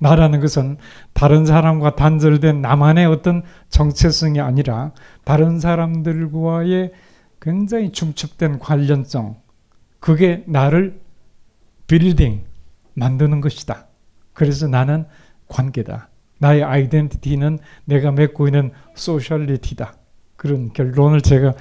나라는 0.00 0.40
것은 0.40 0.78
다른 1.12 1.46
사람과 1.46 1.94
단절된 1.94 2.60
나만의 2.60 3.06
어떤 3.06 3.44
정체성이 3.68 4.40
아니라 4.40 4.90
다른 5.22 5.60
사람들과의 5.60 6.90
굉장히 7.40 7.92
중첩된 7.92 8.58
관련성. 8.58 9.36
그게 10.00 10.42
나를 10.48 11.00
빌딩, 11.86 12.44
만드는 12.94 13.40
것이다. 13.40 13.86
그래서 14.32 14.66
나는 14.66 15.06
관계다. 15.46 16.08
나의 16.38 16.64
아이덴티티는 16.64 17.60
내가 17.84 18.10
맺고 18.10 18.48
있는 18.48 18.72
소셜리티다. 18.96 20.01
그런 20.42 20.72
결론을 20.72 21.20
제가 21.20 21.54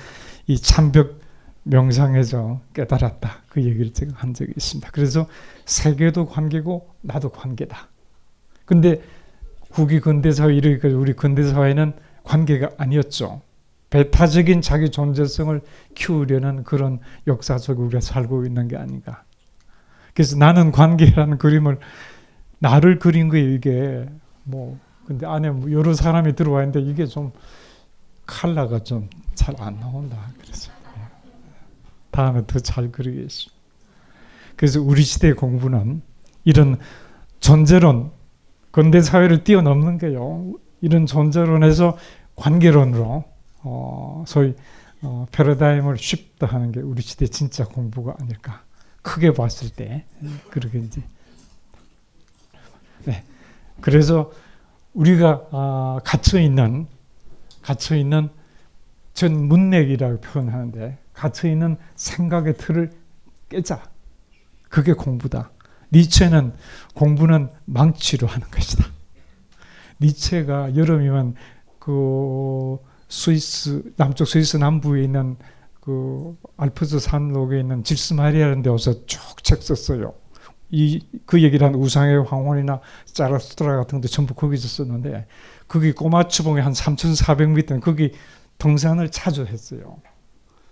이 0.48 0.58
참벽 0.58 1.20
명상에서 1.64 2.62
깨달았다. 2.74 3.44
그 3.48 3.62
얘기를 3.62 3.94
제가 3.94 4.14
한 4.16 4.34
적이 4.34 4.54
있습니다. 4.58 4.90
그래서 4.92 5.28
세계도 5.66 6.26
관계고 6.26 6.90
나도 7.02 7.30
관계다. 7.30 7.90
근데 8.66 9.00
후기 9.70 10.00
근대사회 10.00 10.56
이르기까지 10.56 10.96
우리 10.96 11.14
근대사회는 11.14 11.94
관계가 12.24 12.72
아니었죠. 12.78 13.42
배타적인 13.92 14.62
자기 14.62 14.90
존재성을 14.90 15.62
키우려는 15.94 16.64
그런 16.64 17.00
역사 17.28 17.60
속에 17.60 17.80
우리가 17.80 18.02
살고 18.02 18.46
있는 18.46 18.68
게 18.68 18.78
아닌가. 18.78 19.24
그래서 20.16 20.38
나는 20.38 20.72
관계라는 20.72 21.38
그림을 21.38 21.78
나를 22.58 22.98
그린 22.98 23.30
거예요, 23.30 23.48
이게. 23.52 24.08
뭐, 24.44 24.80
근데 25.06 25.28
안에 25.28 25.52
뭐 25.52 25.72
여러 25.72 25.94
사람이 25.94 26.36
들어와 26.36 26.64
있는데 26.64 26.82
이게 26.82 27.06
좀 27.06 27.32
칼라가 28.32 28.80
좀 28.80 29.10
잘 29.36 29.56
안 29.60 29.80
나온다. 29.80 30.18
그래서. 30.42 30.72
다음에 32.12 32.46
더 32.46 32.60
잘 32.60 32.92
그리겠습니다. 32.92 33.60
그래서 34.56 34.82
우리 34.82 35.02
시대 35.02 35.34
공부는 35.34 36.02
이런 36.44 36.78
존재론, 37.40 38.12
근대 38.72 39.02
사회를 39.02 39.44
뛰어넘는 39.44 39.98
게요. 39.98 40.54
이런 40.82 41.06
존재론에서 41.06 41.98
관계론으로 42.36 43.24
어, 43.64 44.24
소위 44.28 44.54
어, 45.02 45.26
패러다임을 45.32 45.98
쉽다 45.98 46.48
하는 46.48 46.72
게 46.72 46.80
우리 46.82 47.02
시대 47.02 47.26
진짜 47.28 47.66
공부가 47.66 48.16
아닐까. 48.20 48.64
크게 49.02 49.34
봤을 49.34 49.70
때 49.70 50.06
그렇게 50.52 50.80
이제. 50.80 51.02
네. 53.06 53.24
그래서 53.80 54.32
우리가 54.94 55.48
어, 55.52 55.98
갇혀 56.04 56.40
있는 56.40 56.88
갇혀 57.62 57.96
있는 57.96 58.30
전 59.14 59.48
문맥이라고 59.48 60.22
표현하는데 60.22 60.98
갇혀 61.14 61.50
있는 61.50 61.78
생각의 61.96 62.58
틀을 62.58 62.92
깨자. 63.50 63.84
그게 64.70 64.94
공부다. 64.94 65.52
니체는 65.92 66.54
공부는 66.96 67.50
망치로 67.66 68.28
하는 68.28 68.48
것이다. 68.50 68.86
니체가 70.00 70.76
여름이면 70.76 71.36
그 71.80 72.78
스위스 73.10 73.84
남쪽 73.98 74.26
스위스 74.26 74.56
남부에 74.58 75.04
있는 75.04 75.36
그 75.82 76.38
알프스 76.58 77.00
산록에 77.00 77.60
있는 77.60 77.84
질스마리아라는 77.84 78.62
데 78.62 78.70
와서 78.70 79.06
쭉 79.06 79.44
책 79.44 79.62
썼어요. 79.62 80.14
이 80.72 81.02
그 81.26 81.42
얘기를 81.42 81.66
한 81.66 81.76
우상의 81.76 82.24
황혼이나 82.26 82.82
짜라스트라 83.06 83.78
같은 83.78 84.00
것도 84.00 84.08
전부 84.10 84.34
거기서 84.34 84.68
썼는데 84.68 85.28
거기 85.72 85.94
꼬마 85.94 86.28
추봉에 86.28 86.60
한 86.60 86.74
3,400m 86.74 87.80
거기 87.80 88.12
등산을 88.58 89.10
자주 89.10 89.46
했어요. 89.46 90.02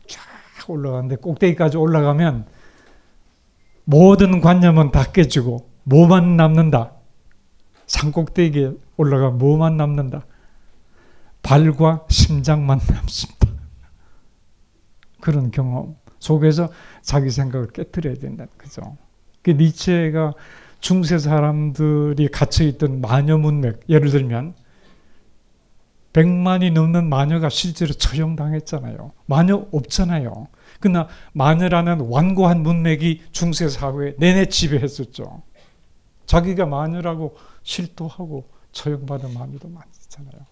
쫙 0.10 0.70
올라가는데 0.70 1.16
꼭대기까지 1.16 1.78
올라가면 1.78 2.46
모든 3.86 4.42
관념은 4.42 4.92
다 4.92 5.06
깨지고 5.06 5.70
뭐만 5.86 6.36
남는다. 6.36 6.92
산 7.88 8.12
꼭대기에 8.12 8.74
올라가 8.98 9.30
뭐만 9.30 9.78
남는다. 9.78 10.26
발과 11.44 12.06
심장만 12.10 12.82
남습니다. 12.92 13.48
그런 15.22 15.50
경험 15.52 15.96
속에서 16.20 16.68
자기 17.02 17.32
생각을 17.32 17.68
깨뜨려야 17.68 18.16
된다는 18.16 18.52
거죠. 18.58 18.98
그 19.44 19.52
니체가 19.52 20.34
중세 20.82 21.18
사람들이 21.18 22.28
갇혀 22.28 22.66
있던 22.66 23.00
마녀 23.00 23.38
문맥, 23.38 23.86
예를 23.88 24.10
들면 24.10 24.56
100만이 26.14 26.74
넘는 26.74 27.08
마녀가 27.10 27.50
실제로 27.50 27.94
처형당했잖아요. 27.94 29.12
마녀 29.26 29.68
없잖아요. 29.72 30.48
그러나 30.80 31.08
마녀라는 31.34 32.02
완고한 32.10 32.64
문맥이 32.64 33.24
중세 33.32 33.70
사회에 33.70 34.16
내내 34.18 34.48
지배했었죠. 34.48 35.44
자기가 36.26 36.66
마녀라고 36.66 37.36
실토하고 37.64 38.50
처형받은 38.72 39.34
마녀도 39.34 39.68
많잖아요. 39.70 40.46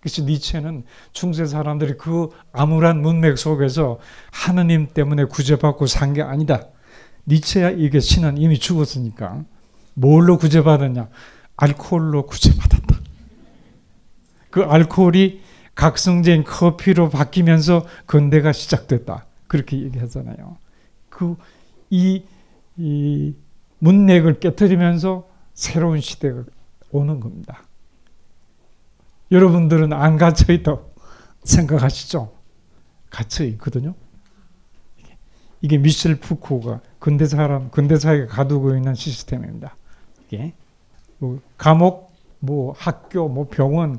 그래서 0.00 0.22
니체는 0.22 0.84
중세 1.12 1.46
사람들이 1.46 1.96
그 1.96 2.28
암울한 2.52 3.00
문맥 3.02 3.36
속에서 3.38 3.98
하느님 4.30 4.88
때문에 4.92 5.24
구제받고 5.24 5.86
산 5.86 6.12
게 6.14 6.22
아니다. 6.22 6.68
니체야 7.26 7.70
이게 7.70 7.98
신은 7.98 8.38
이미 8.38 8.58
죽었으니까 8.58 9.44
뭘로 9.94 10.38
구제받았냐? 10.38 11.08
알코올로 11.56 12.26
구제받았다. 12.26 12.95
그 14.56 14.62
알코올이 14.62 15.42
각성제인 15.74 16.44
커피로 16.44 17.10
바뀌면서 17.10 17.84
근대가 18.06 18.52
시작됐다. 18.52 19.26
그렇게 19.48 19.76
얘기하잖아요. 19.82 20.56
그 21.10 21.36
이, 21.90 22.24
이 22.78 23.34
문맥을 23.80 24.40
깨뜨리면서 24.40 25.28
새로운 25.52 26.00
시대가 26.00 26.42
오는 26.90 27.20
겁니다. 27.20 27.64
여러분들은 29.30 29.92
안 29.92 30.16
갇혀 30.16 30.54
있다고 30.54 30.90
생각하시죠? 31.44 32.32
갇혀 33.10 33.44
있거든요. 33.44 33.94
이게 35.60 35.76
미셸 35.76 36.16
푸코가 36.16 36.80
근대 36.98 37.26
사람, 37.26 37.70
근대 37.70 37.96
사회가 37.96 38.28
가두고 38.28 38.74
있는 38.74 38.94
시스템입니다. 38.94 39.76
이게 40.26 40.54
뭐 41.18 41.42
감옥, 41.58 42.10
뭐 42.38 42.72
학교, 42.78 43.28
뭐 43.28 43.48
병원 43.50 43.98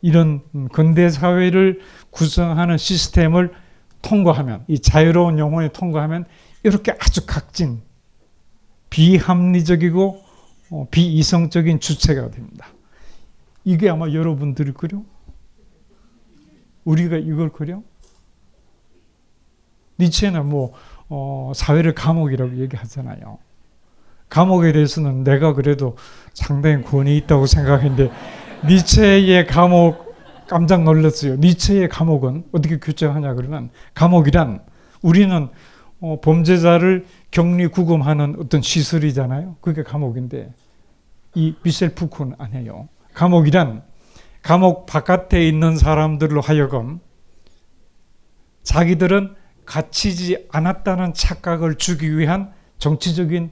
이런 0.00 0.42
근대 0.72 1.08
사회를 1.08 1.80
구성하는 2.10 2.76
시스템을 2.78 3.52
통과하면 4.02 4.64
이 4.68 4.78
자유로운 4.78 5.38
영혼이 5.38 5.70
통과하면 5.72 6.24
이렇게 6.62 6.92
아주 6.92 7.26
각진 7.26 7.82
비합리적이고 8.90 10.22
어, 10.70 10.86
비이성적인 10.90 11.80
주체가 11.80 12.30
됩니다. 12.30 12.68
이게 13.64 13.88
아마 13.88 14.10
여러분들이 14.10 14.72
그려? 14.72 15.02
우리가 16.84 17.16
이걸 17.16 17.50
그려? 17.50 17.82
니체는 19.98 20.46
뭐 20.46 20.72
어, 21.08 21.52
사회를 21.54 21.94
감옥이라고 21.94 22.58
얘기하잖아요. 22.58 23.38
감옥에 24.28 24.72
대해서는 24.72 25.24
내가 25.24 25.54
그래도 25.54 25.96
상당히 26.34 26.82
권위 26.82 27.16
있다고 27.16 27.46
생각했는데 27.46 28.12
니체의 28.66 29.46
감옥 29.46 30.08
깜짝 30.46 30.82
놀랐어요. 30.82 31.36
니체의 31.36 31.88
감옥은 31.88 32.44
어떻게 32.52 32.78
규정하냐 32.78 33.34
그러면 33.34 33.70
감옥이란 33.94 34.62
우리는 35.02 35.48
어, 36.00 36.20
범죄자를 36.20 37.06
격리 37.30 37.66
구금하는 37.66 38.36
어떤 38.40 38.62
시설이잖아요. 38.62 39.56
그게 39.60 39.82
감옥인데 39.82 40.52
이 41.34 41.54
미셸 41.62 41.94
푸코는 41.94 42.36
아니에요. 42.38 42.88
감옥이란 43.14 43.82
감옥 44.42 44.86
바깥에 44.86 45.46
있는 45.46 45.76
사람들로 45.76 46.40
하여금 46.40 47.00
자기들은 48.62 49.34
갇히지 49.64 50.46
않았다는 50.50 51.14
착각을 51.14 51.74
주기 51.76 52.16
위한 52.16 52.52
정치적인 52.78 53.50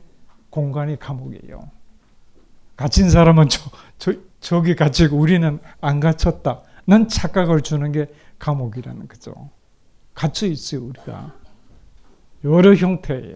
공간이 0.51 0.99
감옥이에요. 0.99 1.71
갇힌 2.77 3.11
사람은 3.11 3.49
저, 3.49 3.71
저, 3.99 4.13
저기 4.47 4.77
갇히고 4.77 5.17
우리는 5.17 5.59
안 5.81 5.99
갇혔다 5.99 6.63
는 6.87 7.09
착각을 7.09 7.63
주는 7.63 7.91
게 7.91 8.07
감옥이라는 8.39 9.09
거죠. 9.09 9.51
갇혀 10.15 10.47
있어요, 10.47 10.85
우리가. 10.85 11.35
여러 12.45 12.73
형태의 12.73 13.35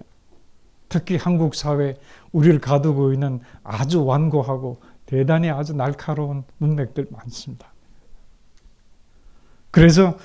특히 0.88 1.16
한국 1.16 1.56
사회 1.56 1.96
우리를 2.30 2.60
가두고 2.60 3.12
있는 3.12 3.40
아주 3.64 4.04
완고하고 4.04 4.80
대단히 5.04 5.50
아주 5.50 5.74
날카로운 5.74 6.44
문맥들 6.58 7.08
많습니다. 7.10 7.72
그래서 9.72 10.16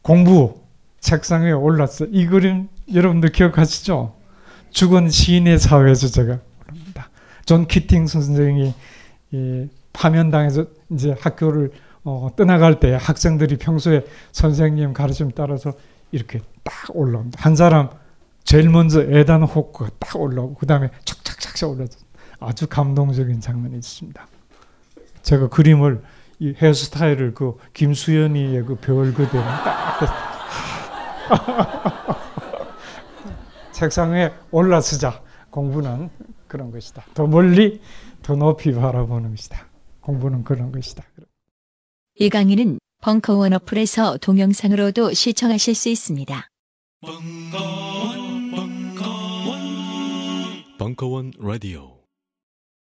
공부 0.00 0.62
책상 1.00 1.42
위에 1.42 1.52
올랐어. 1.52 2.06
이 2.06 2.24
그림 2.24 2.70
여러분들 2.90 3.32
기억하시죠? 3.32 4.16
죽은 4.70 5.10
시인의 5.10 5.58
사회에서 5.58 6.08
제가 6.08 6.38
부릅니다. 6.60 7.10
존 7.44 7.66
키팅 7.66 8.06
선생이 8.06 8.72
파면당해서 9.92 10.66
이제 10.90 11.14
학교를 11.20 11.72
어, 12.04 12.30
떠나갈 12.36 12.80
때 12.80 12.96
학생들이 13.00 13.58
평소에 13.58 14.04
선생님 14.32 14.92
가르침 14.94 15.30
따라서 15.32 15.72
이렇게 16.12 16.40
딱 16.64 16.74
올라옵니다. 16.94 17.42
한 17.42 17.56
사람 17.56 17.90
제일 18.44 18.70
먼저 18.70 19.02
에단 19.02 19.42
호크가 19.42 19.90
딱 19.98 20.16
올라오고 20.16 20.54
그 20.54 20.66
다음에 20.66 20.90
착착착착 21.04 21.70
올라서 21.70 21.98
아주 22.40 22.66
감동적인 22.66 23.40
장면이 23.40 23.76
있습니다. 23.76 24.26
제가 25.22 25.48
그림을 25.48 26.02
이 26.38 26.54
헤어스타일을 26.56 27.34
그 27.34 27.58
김수연이의 27.74 28.64
그 28.64 28.76
별 28.76 29.12
그대로 29.12 29.44
딱 29.44 30.00
책상 33.72 34.12
위에 34.12 34.32
올라서자 34.50 35.20
공부는 35.50 36.08
그런 36.48 36.70
것이다. 36.70 37.04
더 37.14 37.26
멀리 37.26 37.80
더 38.22 38.34
높이 38.36 38.72
바라보는 38.72 39.30
것이다. 39.30 39.66
공부는 40.00 40.44
그런 40.44 40.72
것이다. 40.72 41.04
이 42.16 42.28
강의는 42.28 42.78
벙커원 43.02 43.52
어플에서 43.54 44.18
동영상으로도 44.18 45.12
시청하실 45.14 45.74
수 45.74 45.88
있습니다. 45.88 46.48
벙커원, 47.00 48.50
벙커원, 48.50 49.58
벙커원 50.78 51.32
라디오. 51.38 51.99